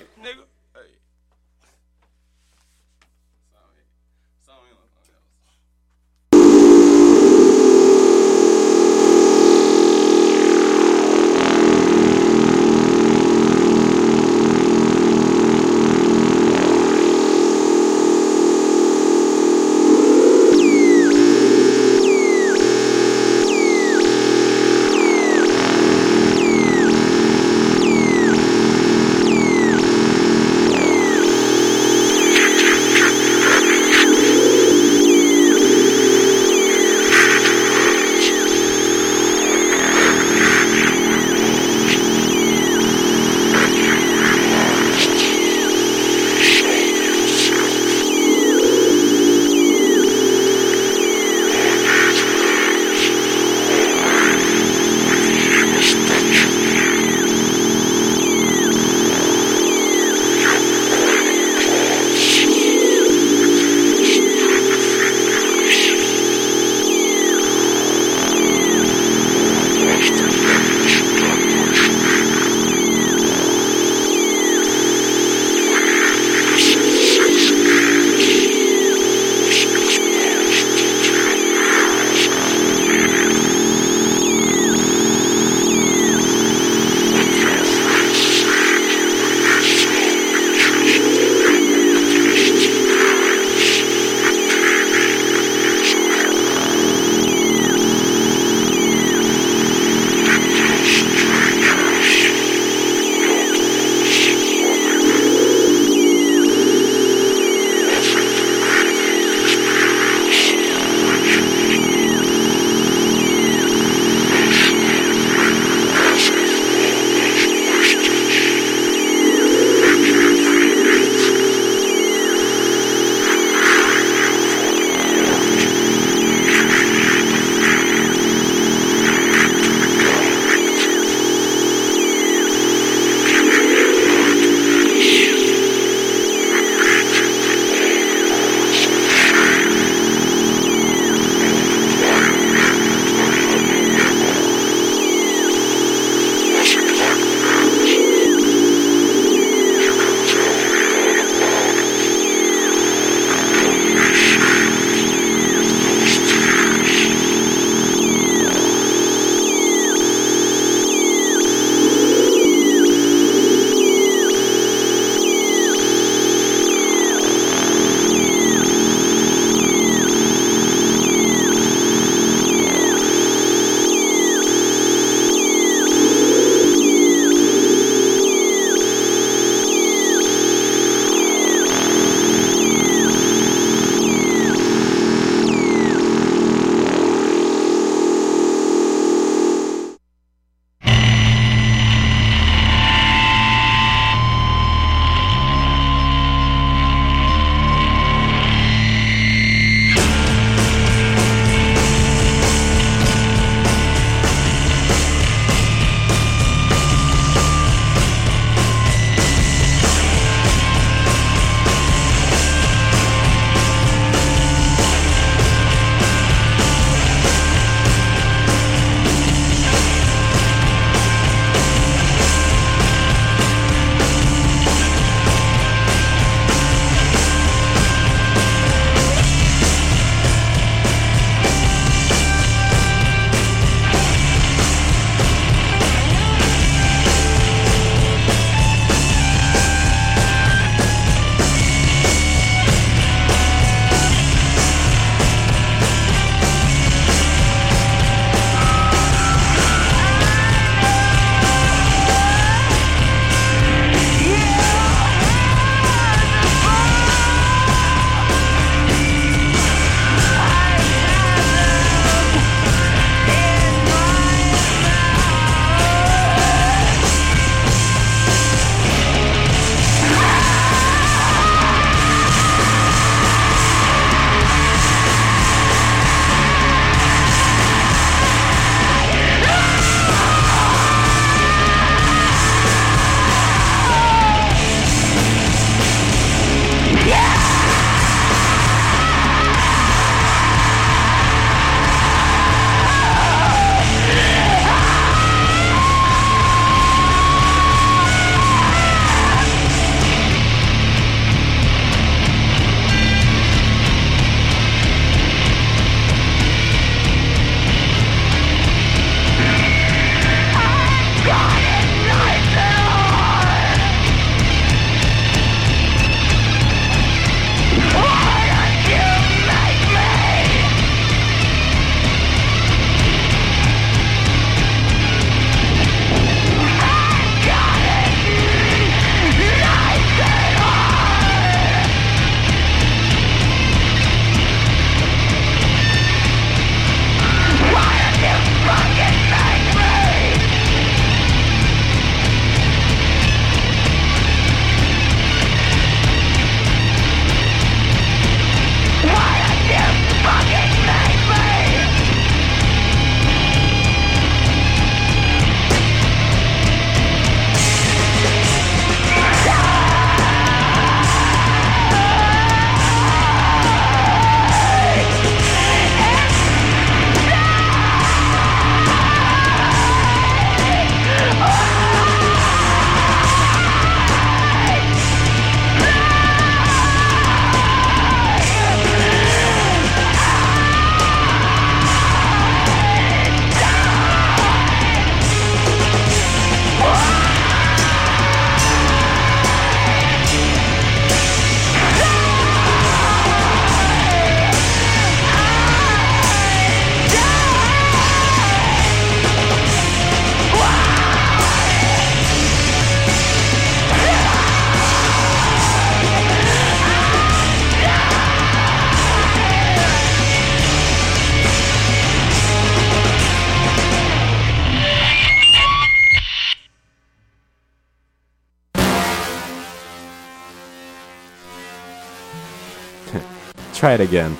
Try 423.86 423.94
it 423.94 424.00
again. 424.00 424.36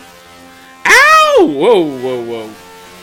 Ow! 0.87 1.47
Whoa, 1.47 1.87
whoa, 2.03 2.21
whoa. 2.21 2.51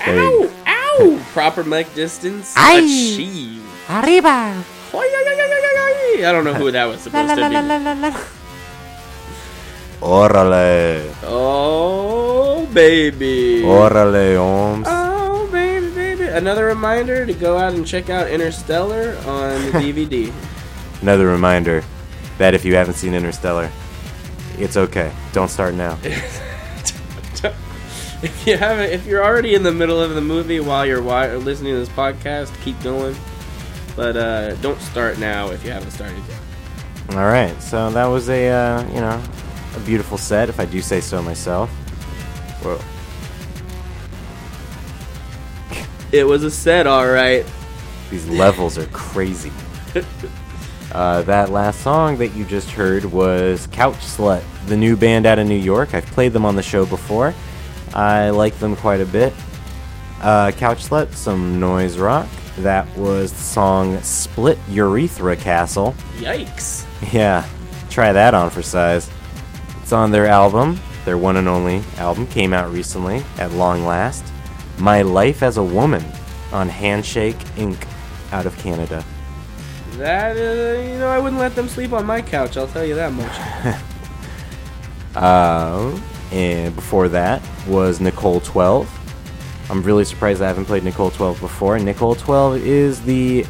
There 0.04 0.20
Ow! 0.20 0.52
Ow! 0.68 1.26
Proper 1.32 1.64
mic 1.64 1.88
distance 1.96 2.54
Aye. 2.58 2.84
achieved. 2.84 3.64
Arriba. 3.90 4.62
I 4.94 6.32
don't 6.36 6.44
know 6.44 6.54
who 6.54 6.70
that 6.72 6.84
was 6.84 6.98
La 6.98 7.04
supposed 7.24 7.30
la 7.30 7.36
to 7.36 7.42
la 7.44 7.48
be. 7.48 7.56
la 7.56 7.62
la 7.62 7.94
la 7.94 8.10
la. 8.10 8.12
Orale. 10.02 11.16
Oh, 11.24 12.68
baby. 12.74 13.62
Orale, 13.64 14.36
Holmes. 14.36 14.88
Oh, 14.90 15.48
baby, 15.50 15.92
baby. 15.96 16.26
Another 16.26 16.66
reminder 16.66 17.26
to 17.26 17.34
go 17.34 17.58
out 17.58 17.72
and 17.74 17.88
check 17.88 18.10
out 18.10 18.28
Interstellar 18.30 19.16
on 19.26 19.64
the 19.72 19.72
DVD. 19.80 20.34
Another 21.02 21.26
reminder 21.28 21.86
that 22.38 22.54
if 22.54 22.66
you 22.66 22.76
haven't 22.76 22.96
seen 22.96 23.14
Interstellar, 23.14 23.72
it's 24.58 24.78
okay. 24.78 25.12
Don't 25.32 25.50
start 25.50 25.74
now. 25.74 25.98
if 28.24 28.48
you 28.48 28.58
haven't, 28.58 28.92
if 28.92 29.06
you're 29.06 29.24
already 29.24 29.56
in 29.56 29.64
the 29.64 29.72
middle 29.72 30.02
of 30.02 30.16
the 30.16 30.22
movie 30.22 30.60
while 30.60 30.86
you're 30.86 30.98
wi- 30.98 31.36
listening 31.36 31.74
to 31.74 31.80
this 31.80 31.90
podcast, 31.90 32.54
keep 32.62 32.82
going. 32.82 33.16
But 33.96 34.18
uh, 34.18 34.56
don't 34.56 34.80
start 34.82 35.20
now 35.20 35.52
if 35.52 35.64
you 35.64 35.72
haven't 35.72 35.92
started 35.92 36.22
yet. 36.28 36.40
All 37.16 37.26
right, 37.26 37.62
so 37.62 37.92
that 37.92 38.06
was 38.06 38.30
a 38.30 38.50
uh, 38.50 38.88
you 38.88 39.02
know 39.02 39.22
a 39.76 39.80
beautiful 39.82 40.18
set, 40.18 40.50
if 40.50 40.60
I 40.60 40.66
do 40.66 40.82
say 40.82 41.02
so 41.02 41.22
myself. 41.22 41.70
Whoa. 42.64 42.80
It 46.12 46.26
was 46.26 46.44
a 46.44 46.52
set, 46.52 46.86
all 46.86 47.08
right. 47.08 47.46
These 48.12 48.30
levels 48.30 48.78
are 48.78 48.86
crazy. 48.88 49.52
Uh, 50.94 51.24
that 51.24 51.50
last 51.50 51.82
song 51.82 52.18
that 52.18 52.30
you 52.36 52.46
just 52.46 52.70
heard 52.70 53.04
was 53.04 53.68
Couch 53.72 53.96
Slut, 53.96 54.44
the 54.68 54.78
new 54.78 54.96
band 54.96 55.26
out 55.26 55.40
of 55.40 55.48
New 55.48 55.56
York. 55.56 55.96
I've 55.96 56.06
played 56.06 56.34
them 56.34 56.46
on 56.46 56.56
the 56.56 56.62
show 56.62 56.86
before. 56.86 57.34
I 57.96 58.30
like 58.30 58.58
them 58.60 58.76
quite 58.76 59.02
a 59.02 59.06
bit. 59.06 59.34
Uh, 60.22 60.52
Couch 60.52 60.86
Slut, 60.86 61.12
some 61.14 61.60
noise 61.60 61.98
rock. 61.98 62.28
That 62.60 62.88
was 62.96 63.32
the 63.32 63.40
song 63.40 64.00
Split 64.02 64.60
Urethra 64.70 65.36
Castle. 65.36 65.96
Yikes. 66.18 66.86
Yeah, 67.12 67.48
try 67.90 68.14
that 68.14 68.36
on 68.36 68.52
for 68.52 68.62
size. 68.62 69.10
It's 69.82 69.92
on 69.92 70.12
their 70.12 70.28
album, 70.28 70.80
their 71.06 71.18
one 71.18 71.38
and 71.38 71.48
only 71.48 71.82
album, 71.98 72.28
came 72.28 72.54
out 72.54 72.72
recently, 72.72 73.24
at 73.40 73.52
long 73.52 73.86
last. 73.86 74.24
My 74.78 75.02
Life 75.02 75.42
as 75.42 75.58
a 75.58 75.64
Woman 75.64 76.06
on 76.52 76.70
Handshake 76.70 77.38
Inc. 77.56 77.84
out 78.32 78.46
of 78.46 78.56
Canada. 78.60 79.04
That 80.04 80.36
uh, 80.36 80.82
you 80.82 81.00
know, 81.00 81.08
I 81.08 81.18
wouldn't 81.18 81.40
let 81.40 81.56
them 81.56 81.70
sleep 81.70 81.94
on 81.94 82.06
my 82.06 82.22
couch. 82.22 82.58
I'll 82.58 82.68
tell 82.68 82.84
you 82.86 82.96
that 82.96 83.14
much. 83.14 83.80
Uh, 85.16 85.96
and 86.32 86.76
before 86.76 87.08
that 87.08 87.40
was 87.68 88.02
Nicole 88.02 88.40
12. 88.40 88.90
I'm 89.70 89.84
really 89.84 90.04
surprised 90.06 90.42
I 90.42 90.48
haven't 90.48 90.66
played 90.66 90.84
Nicole 90.84 91.12
12 91.12 91.40
before. 91.40 91.78
Nicole 91.78 92.16
12 92.16 92.58
is 92.66 93.00
the 93.04 93.46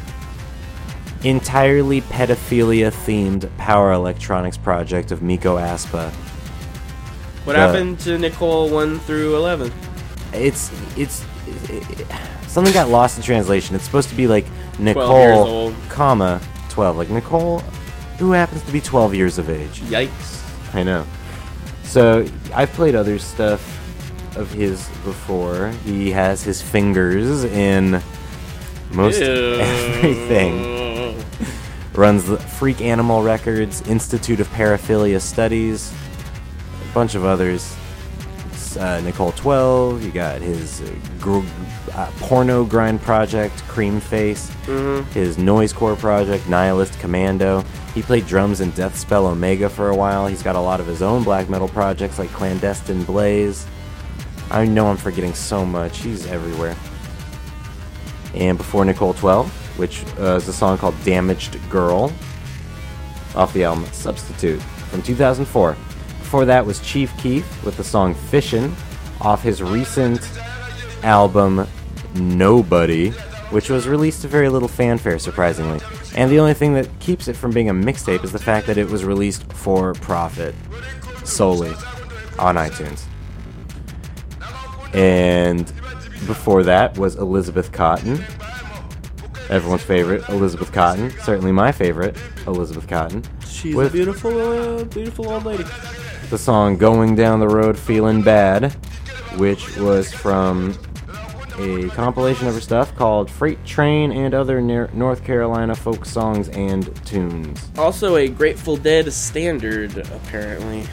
entirely 1.24 2.02
pedophilia 2.02 2.92
themed 2.92 3.48
power 3.56 3.92
electronics 3.92 4.58
project 4.58 5.10
of 5.10 5.22
Mikko 5.22 5.56
Aspa. 5.56 6.10
What 7.44 7.54
The- 7.54 7.58
happened 7.60 7.98
to 8.00 8.18
Nicole 8.18 8.68
one 8.68 9.00
through 9.00 9.34
eleven? 9.34 9.72
It's 10.34 10.70
it's 10.98 11.24
it, 11.70 12.06
something 12.54 12.72
got 12.72 12.88
lost 12.88 13.16
in 13.16 13.24
translation. 13.24 13.74
It's 13.74 13.84
supposed 13.84 14.08
to 14.10 14.14
be 14.14 14.28
like 14.28 14.46
Nicole, 14.78 15.74
comma 15.88 16.40
12, 16.68 16.96
like 16.96 17.10
Nicole, 17.10 17.58
who 18.18 18.30
happens 18.30 18.62
to 18.62 18.72
be 18.72 18.80
12 18.80 19.12
years 19.12 19.38
of 19.38 19.50
age. 19.50 19.80
Yikes. 19.80 20.40
I 20.72 20.84
know. 20.84 21.04
So 21.82 22.24
I've 22.54 22.70
played 22.72 22.94
other 22.94 23.18
stuff 23.18 23.60
of 24.36 24.52
his 24.52 24.88
before. 25.04 25.70
He 25.84 26.12
has 26.12 26.44
his 26.44 26.62
fingers 26.62 27.42
in 27.42 28.00
most 28.92 29.20
Ew. 29.20 29.58
everything. 29.60 31.24
Runs 31.94 32.26
the 32.26 32.38
Freak 32.38 32.80
Animal 32.80 33.22
Records, 33.22 33.82
Institute 33.88 34.38
of 34.38 34.48
Paraphilia 34.48 35.20
Studies, 35.20 35.92
a 36.88 36.94
bunch 36.94 37.16
of 37.16 37.24
others. 37.24 37.76
Uh, 38.78 39.00
Nicole 39.04 39.30
12, 39.32 40.04
you 40.04 40.10
got 40.10 40.40
his 40.42 40.80
uh, 40.80 40.92
gr- 41.20 41.42
uh, 41.94 42.10
porno 42.20 42.64
grind 42.64 43.00
project, 43.02 43.62
Cream 43.68 44.00
Face, 44.00 44.50
Mhm. 44.66 45.04
his 45.12 45.36
noisecore 45.36 45.96
project, 45.98 46.48
Nihilist 46.48 46.98
Commando. 46.98 47.62
He 47.94 48.02
played 48.02 48.26
drums 48.26 48.60
in 48.60 48.72
Deathspell 48.72 49.26
Omega 49.26 49.68
for 49.68 49.90
a 49.90 49.94
while. 49.96 50.26
He's 50.26 50.42
got 50.42 50.56
a 50.56 50.60
lot 50.60 50.80
of 50.80 50.86
his 50.86 51.02
own 51.02 51.22
black 51.22 51.48
metal 51.48 51.68
projects 51.68 52.18
like 52.18 52.32
Clandestine 52.32 53.04
Blaze. 53.04 53.66
I 54.50 54.64
know 54.66 54.88
I'm 54.88 54.96
forgetting 54.96 55.34
so 55.34 55.64
much. 55.64 55.98
He's 55.98 56.26
everywhere. 56.26 56.76
And 58.34 58.58
before 58.58 58.84
Nicole 58.84 59.14
12, 59.14 59.48
which 59.78 60.04
uh, 60.18 60.36
is 60.36 60.48
a 60.48 60.52
song 60.52 60.76
called 60.78 60.94
Damaged 61.04 61.56
Girl 61.70 62.12
off 63.36 63.52
the 63.52 63.64
album 63.64 63.86
Substitute 63.92 64.60
from 64.90 65.02
2004. 65.02 65.76
Before 66.18 66.44
that 66.44 66.66
was 66.66 66.80
Chief 66.80 67.16
Keef 67.18 67.64
with 67.64 67.76
the 67.76 67.84
song 67.84 68.14
Fishin' 68.14 68.74
off 69.20 69.42
his 69.42 69.62
recent 69.62 70.20
album 71.04 71.66
Nobody, 72.14 73.10
which 73.50 73.68
was 73.70 73.88
released 73.88 74.22
to 74.22 74.28
very 74.28 74.48
little 74.48 74.68
fanfare, 74.68 75.18
surprisingly. 75.18 75.80
And 76.14 76.30
the 76.30 76.38
only 76.38 76.54
thing 76.54 76.74
that 76.74 76.88
keeps 77.00 77.28
it 77.28 77.34
from 77.34 77.50
being 77.50 77.68
a 77.68 77.74
mixtape 77.74 78.24
is 78.24 78.32
the 78.32 78.38
fact 78.38 78.66
that 78.68 78.78
it 78.78 78.88
was 78.88 79.04
released 79.04 79.52
for 79.52 79.94
profit 79.94 80.54
solely 81.24 81.72
on 82.38 82.56
iTunes. 82.56 83.04
And 84.94 85.66
before 86.26 86.62
that 86.62 86.96
was 86.96 87.16
Elizabeth 87.16 87.72
Cotten. 87.72 88.22
Everyone's 89.50 89.82
favorite, 89.82 90.26
Elizabeth 90.28 90.72
Cotten. 90.72 91.10
Certainly 91.22 91.52
my 91.52 91.70
favorite, 91.72 92.16
Elizabeth 92.46 92.86
Cotten. 92.86 93.24
She's 93.46 93.74
with 93.74 93.88
a 93.88 93.90
beautiful, 93.90 94.38
uh, 94.38 94.84
beautiful 94.84 95.28
old 95.28 95.44
lady. 95.44 95.64
the 96.30 96.38
song 96.38 96.76
Going 96.78 97.14
Down 97.14 97.40
the 97.40 97.48
Road 97.48 97.78
Feeling 97.78 98.22
Bad, 98.22 98.72
which 99.36 99.76
was 99.76 100.12
from 100.12 100.78
a 101.58 101.88
compilation 101.90 102.46
of 102.48 102.54
her 102.54 102.60
stuff 102.60 102.94
called 102.96 103.30
Freight 103.30 103.64
Train 103.64 104.10
and 104.12 104.34
Other 104.34 104.60
Ner- 104.60 104.90
North 104.92 105.24
Carolina 105.24 105.74
Folk 105.74 106.04
Songs 106.04 106.48
and 106.50 106.94
Tunes. 107.06 107.68
Also 107.78 108.16
a 108.16 108.28
Grateful 108.28 108.76
Dead 108.76 109.12
standard, 109.12 109.96
apparently. 109.98 110.84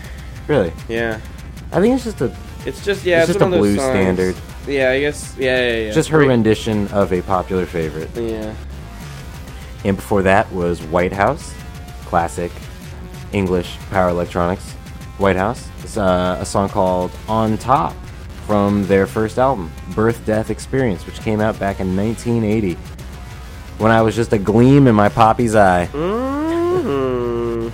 Really? 0.47 0.71
Yeah. 0.87 1.19
I 1.71 1.79
think 1.79 1.95
it's 1.95 2.03
just 2.03 2.21
a 2.21 2.35
It's 2.65 2.83
just 2.85 3.03
yeah, 3.05 3.21
It's 3.21 3.29
it's, 3.31 3.39
just 3.39 3.53
a 3.53 3.57
blues 3.57 3.79
standard. 3.79 4.35
Yeah, 4.67 4.91
I 4.91 4.99
guess. 4.99 5.35
Yeah, 5.37 5.59
yeah, 5.71 5.77
yeah. 5.87 5.91
just 5.91 6.09
her 6.09 6.19
Great- 6.19 6.27
rendition 6.29 6.87
of 6.89 7.11
a 7.13 7.21
popular 7.23 7.65
favorite. 7.65 8.09
Yeah. 8.15 8.53
And 9.83 9.95
before 9.95 10.21
that 10.23 10.51
was 10.51 10.79
Whitehouse, 10.83 11.53
classic 12.05 12.51
English 13.33 13.77
power 13.89 14.09
electronics. 14.09 14.73
Whitehouse. 15.17 15.67
It's 15.83 15.97
uh, 15.97 16.37
a 16.39 16.45
song 16.45 16.69
called 16.69 17.11
On 17.27 17.57
Top 17.57 17.95
from 18.45 18.85
their 18.87 19.07
first 19.07 19.37
album, 19.37 19.71
Birthdeath 19.91 20.49
Experience, 20.49 21.05
which 21.05 21.19
came 21.21 21.39
out 21.39 21.59
back 21.59 21.79
in 21.79 21.95
1980. 21.95 22.75
When 23.77 23.91
I 23.91 24.01
was 24.01 24.15
just 24.15 24.33
a 24.33 24.37
gleam 24.37 24.87
in 24.87 24.95
my 24.95 25.09
poppy's 25.09 25.55
eye. 25.55 25.87
Mm-hmm. 25.91 27.69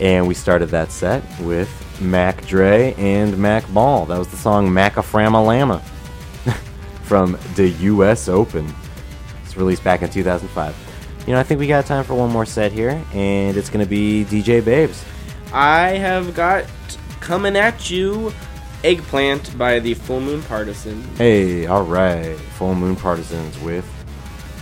And 0.00 0.26
we 0.26 0.34
started 0.34 0.70
that 0.70 0.90
set 0.90 1.22
with 1.40 1.70
Mac 2.00 2.44
Dre 2.46 2.94
and 2.98 3.38
Mac 3.38 3.68
Mall. 3.70 4.06
That 4.06 4.18
was 4.18 4.28
the 4.28 4.36
song 4.36 4.68
Maca-Frama-Lamma 4.68 5.80
from 7.02 7.38
the 7.54 7.68
US 7.68 8.28
Open. 8.28 8.72
It's 9.44 9.56
released 9.56 9.84
back 9.84 10.02
in 10.02 10.10
2005. 10.10 10.74
You 11.26 11.34
know, 11.34 11.38
I 11.38 11.44
think 11.44 11.60
we 11.60 11.68
got 11.68 11.86
time 11.86 12.04
for 12.04 12.14
one 12.14 12.30
more 12.30 12.44
set 12.44 12.72
here, 12.72 13.00
and 13.12 13.56
it's 13.56 13.70
going 13.70 13.84
to 13.84 13.88
be 13.88 14.24
DJ 14.24 14.64
Babes. 14.64 15.04
I 15.52 15.90
have 15.90 16.34
got 16.34 16.64
coming 17.20 17.56
at 17.56 17.88
you 17.88 18.32
Eggplant 18.84 19.56
by 19.56 19.78
the 19.78 19.94
Full 19.94 20.20
Moon 20.20 20.42
Partisan. 20.42 21.02
Hey, 21.16 21.66
all 21.66 21.84
right. 21.84 22.36
Full 22.58 22.74
Moon 22.74 22.96
Partisans 22.96 23.58
with 23.60 23.88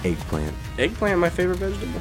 Eggplant. 0.04 0.54
Eggplant, 0.78 1.18
my 1.18 1.30
favorite 1.30 1.58
vegetable. 1.58 2.00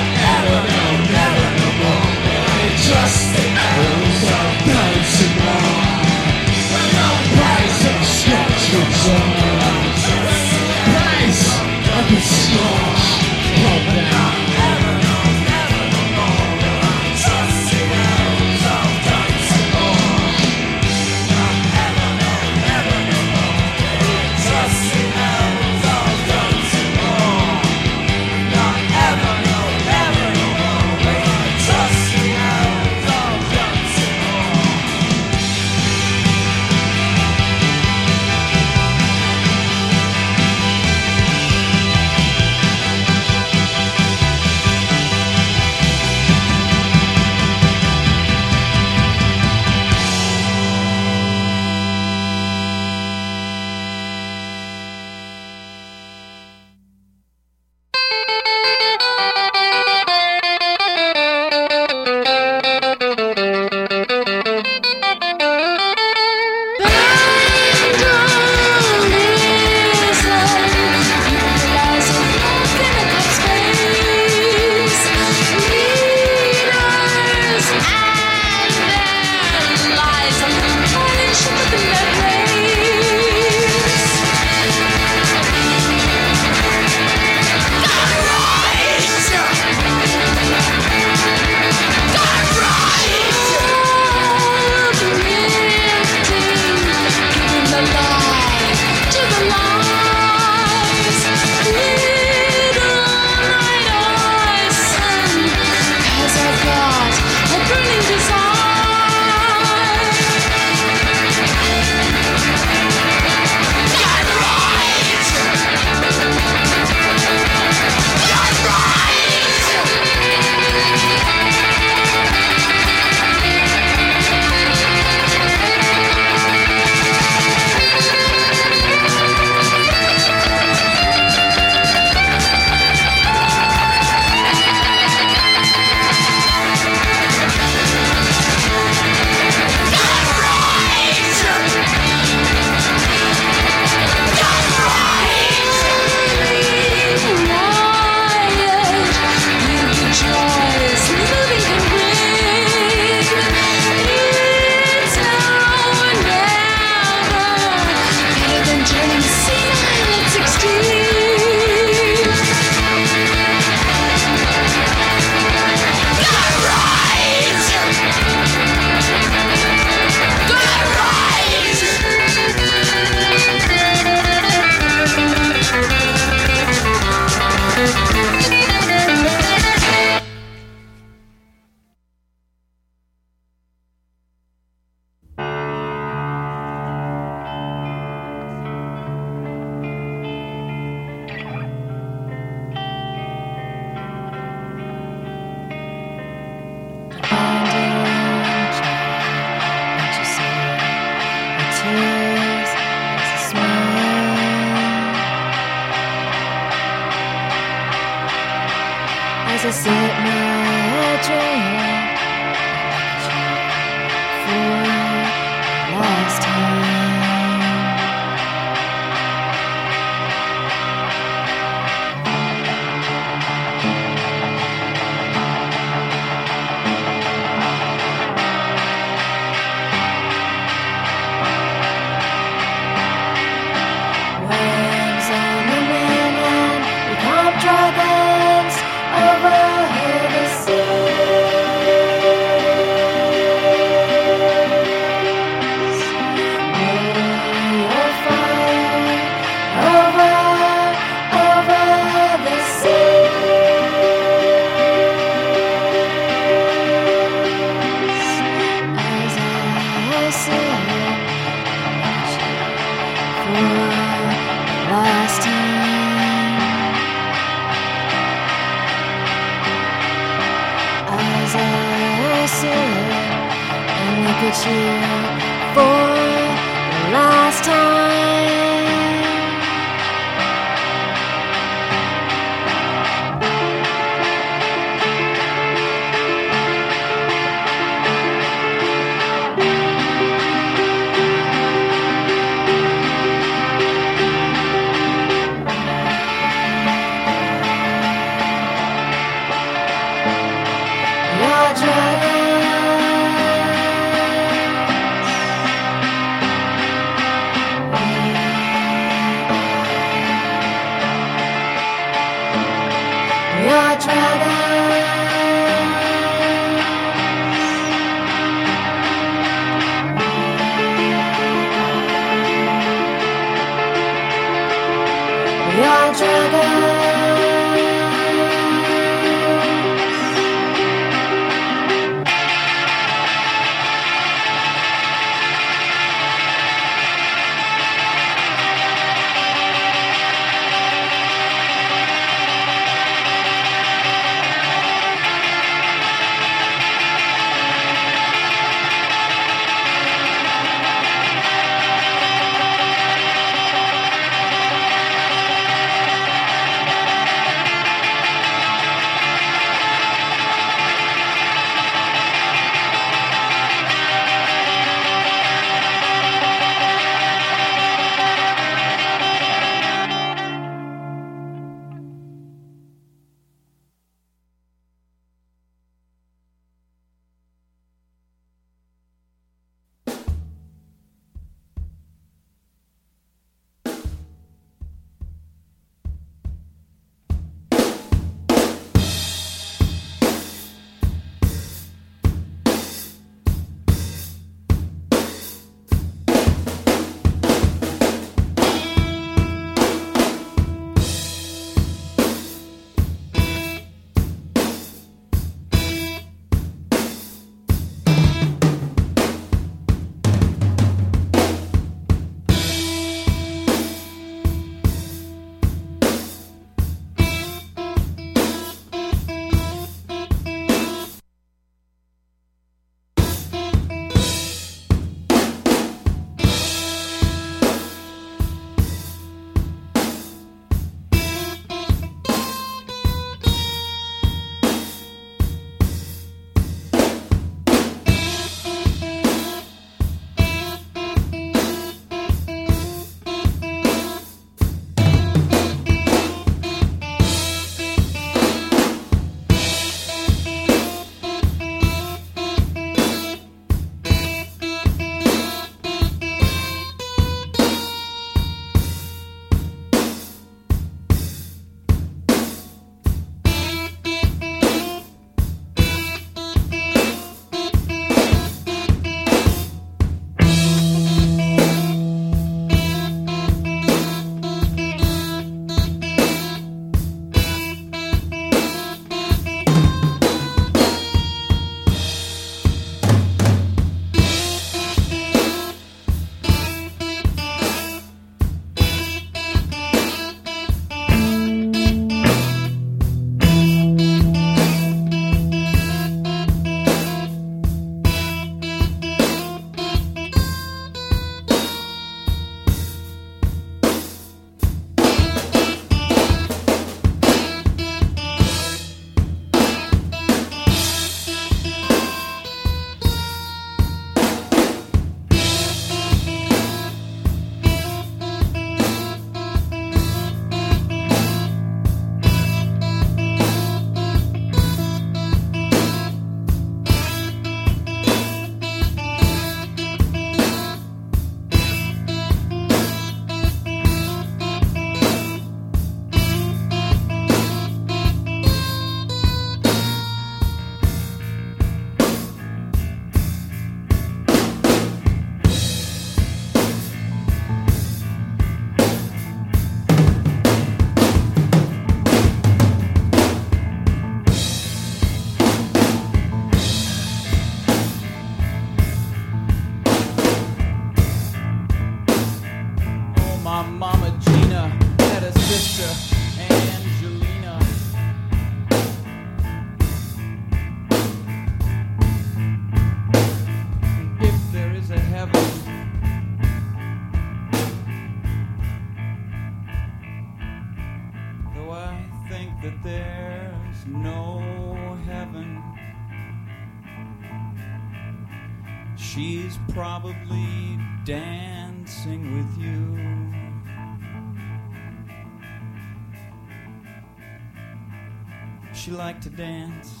She 598.90 598.96
liked 598.96 599.22
to 599.22 599.30
dance. 599.30 600.00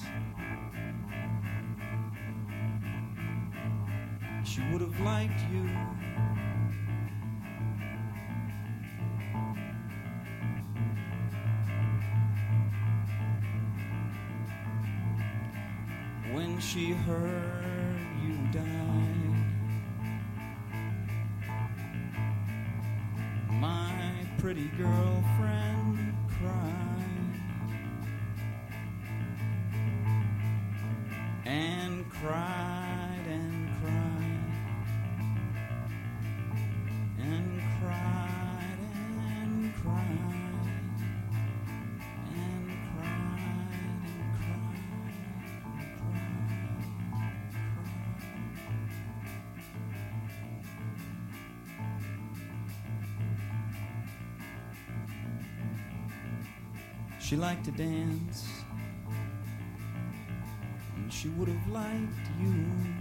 She 4.42 4.60
would 4.72 4.80
have 4.80 4.98
liked 4.98 5.40
you. 5.52 5.70
When 16.34 16.58
she 16.58 16.90
heard 16.90 18.08
you 18.24 18.38
died, 18.50 18.66
my 23.50 23.92
pretty 24.38 24.66
girlfriend 24.76 26.12
cried 26.26 26.79
cried 32.20 33.24
and 33.26 33.68
cried 33.80 34.50
and 37.18 37.60
cried 37.80 38.78
and 39.18 39.74
cried 39.74 40.04
and 42.28 42.70
cried 42.84 43.08
and 43.08 43.80
cried. 45.98 46.20
She 57.18 57.36
liked 57.36 57.64
to 57.64 57.70
dance, 57.70 58.59
she 61.20 61.28
would 61.28 61.48
have 61.48 61.68
liked 61.68 62.30
you. 62.40 62.99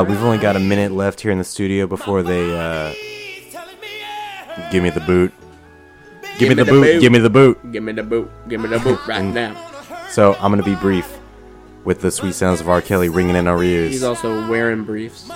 Uh, 0.00 0.04
we've 0.04 0.22
only 0.22 0.38
got 0.38 0.56
a 0.56 0.58
minute 0.58 0.92
left 0.92 1.20
here 1.20 1.30
in 1.30 1.36
the 1.36 1.44
studio 1.44 1.86
before 1.86 2.22
they 2.22 2.58
uh, 2.58 2.90
give 4.72 4.82
me 4.82 4.88
the 4.88 5.00
boot. 5.00 5.30
Give, 6.38 6.48
me, 6.48 6.54
the, 6.54 6.64
boot. 6.64 7.02
Give 7.02 7.12
me 7.12 7.18
the 7.18 7.28
boot. 7.28 7.70
Give 7.70 7.82
me 7.82 7.92
the 7.92 8.02
boot. 8.02 8.30
Give 8.48 8.62
me 8.62 8.68
the 8.70 8.78
boot 8.78 8.98
right 9.06 9.20
And 9.20 9.34
now. 9.34 9.70
So 10.08 10.32
I'm 10.36 10.50
gonna 10.52 10.62
be 10.62 10.74
brief 10.74 11.18
with 11.84 12.00
the 12.00 12.10
sweet 12.10 12.32
sounds 12.32 12.62
of 12.62 12.68
R. 12.70 12.80
Kelly 12.80 13.10
ringing 13.10 13.36
in 13.36 13.46
our 13.46 13.62
ears. 13.62 13.90
He's 13.90 14.02
also 14.02 14.48
wearing 14.48 14.84
briefs. 14.84 15.28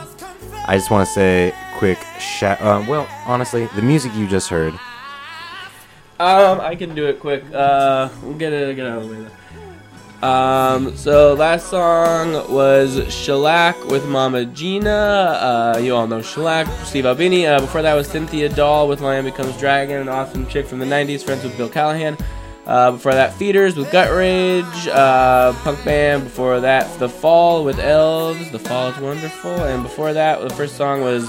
I 0.66 0.78
just 0.78 0.90
want 0.90 1.06
to 1.06 1.12
say 1.12 1.54
quick 1.76 1.98
shout. 2.18 2.58
Uh, 2.62 2.82
well, 2.88 3.06
honestly, 3.26 3.66
the 3.76 3.82
music 3.82 4.14
you 4.14 4.26
just 4.26 4.48
heard. 4.48 4.72
Um, 6.18 6.58
I 6.62 6.74
can 6.74 6.94
do 6.94 7.06
it 7.08 7.20
quick. 7.20 7.44
Uh, 7.52 8.08
we'll 8.22 8.38
get 8.38 8.54
it 8.54 8.76
get 8.76 8.86
out 8.86 9.02
of 9.02 9.10
the 9.10 9.14
way. 9.14 9.22
Though. 9.24 9.43
Um, 10.24 10.96
so 10.96 11.34
last 11.34 11.68
song 11.68 12.51
was 12.51 13.12
Shellac 13.12 13.84
with 13.88 14.06
Mama 14.06 14.46
Gina. 14.46 14.88
Uh, 14.90 15.78
you 15.78 15.94
all 15.94 16.06
know 16.06 16.22
Shellac, 16.22 16.66
Steve 16.86 17.05
Albini. 17.05 17.46
Uh, 17.46 17.60
before 17.60 17.82
that 17.82 17.92
was 17.92 18.09
Cynthia 18.09 18.48
Dall 18.48 18.88
with 18.88 19.02
Lion 19.02 19.26
Becomes 19.26 19.55
Dragon, 19.59 20.01
an 20.01 20.09
awesome 20.09 20.46
chick 20.46 20.66
from 20.66 20.78
the 20.78 20.86
'90s, 20.86 21.22
friends 21.22 21.44
with 21.44 21.55
Bill 21.59 21.68
Callahan. 21.68 22.16
Uh, 22.64 22.92
before 22.92 23.12
that, 23.12 23.34
Feeders 23.34 23.76
with 23.76 23.92
Gut 23.92 24.10
Rage, 24.10 24.88
uh, 24.88 25.52
punk 25.62 25.84
band. 25.84 26.24
Before 26.24 26.59
that, 26.59 26.98
The 26.98 27.10
Fall 27.10 27.62
with 27.62 27.78
Elves. 27.78 28.51
The 28.51 28.59
Fall 28.59 28.88
is 28.88 28.98
wonderful. 28.98 29.51
And 29.51 29.82
before 29.82 30.14
that, 30.14 30.40
the 30.40 30.48
first 30.48 30.76
song 30.76 31.02
was 31.02 31.28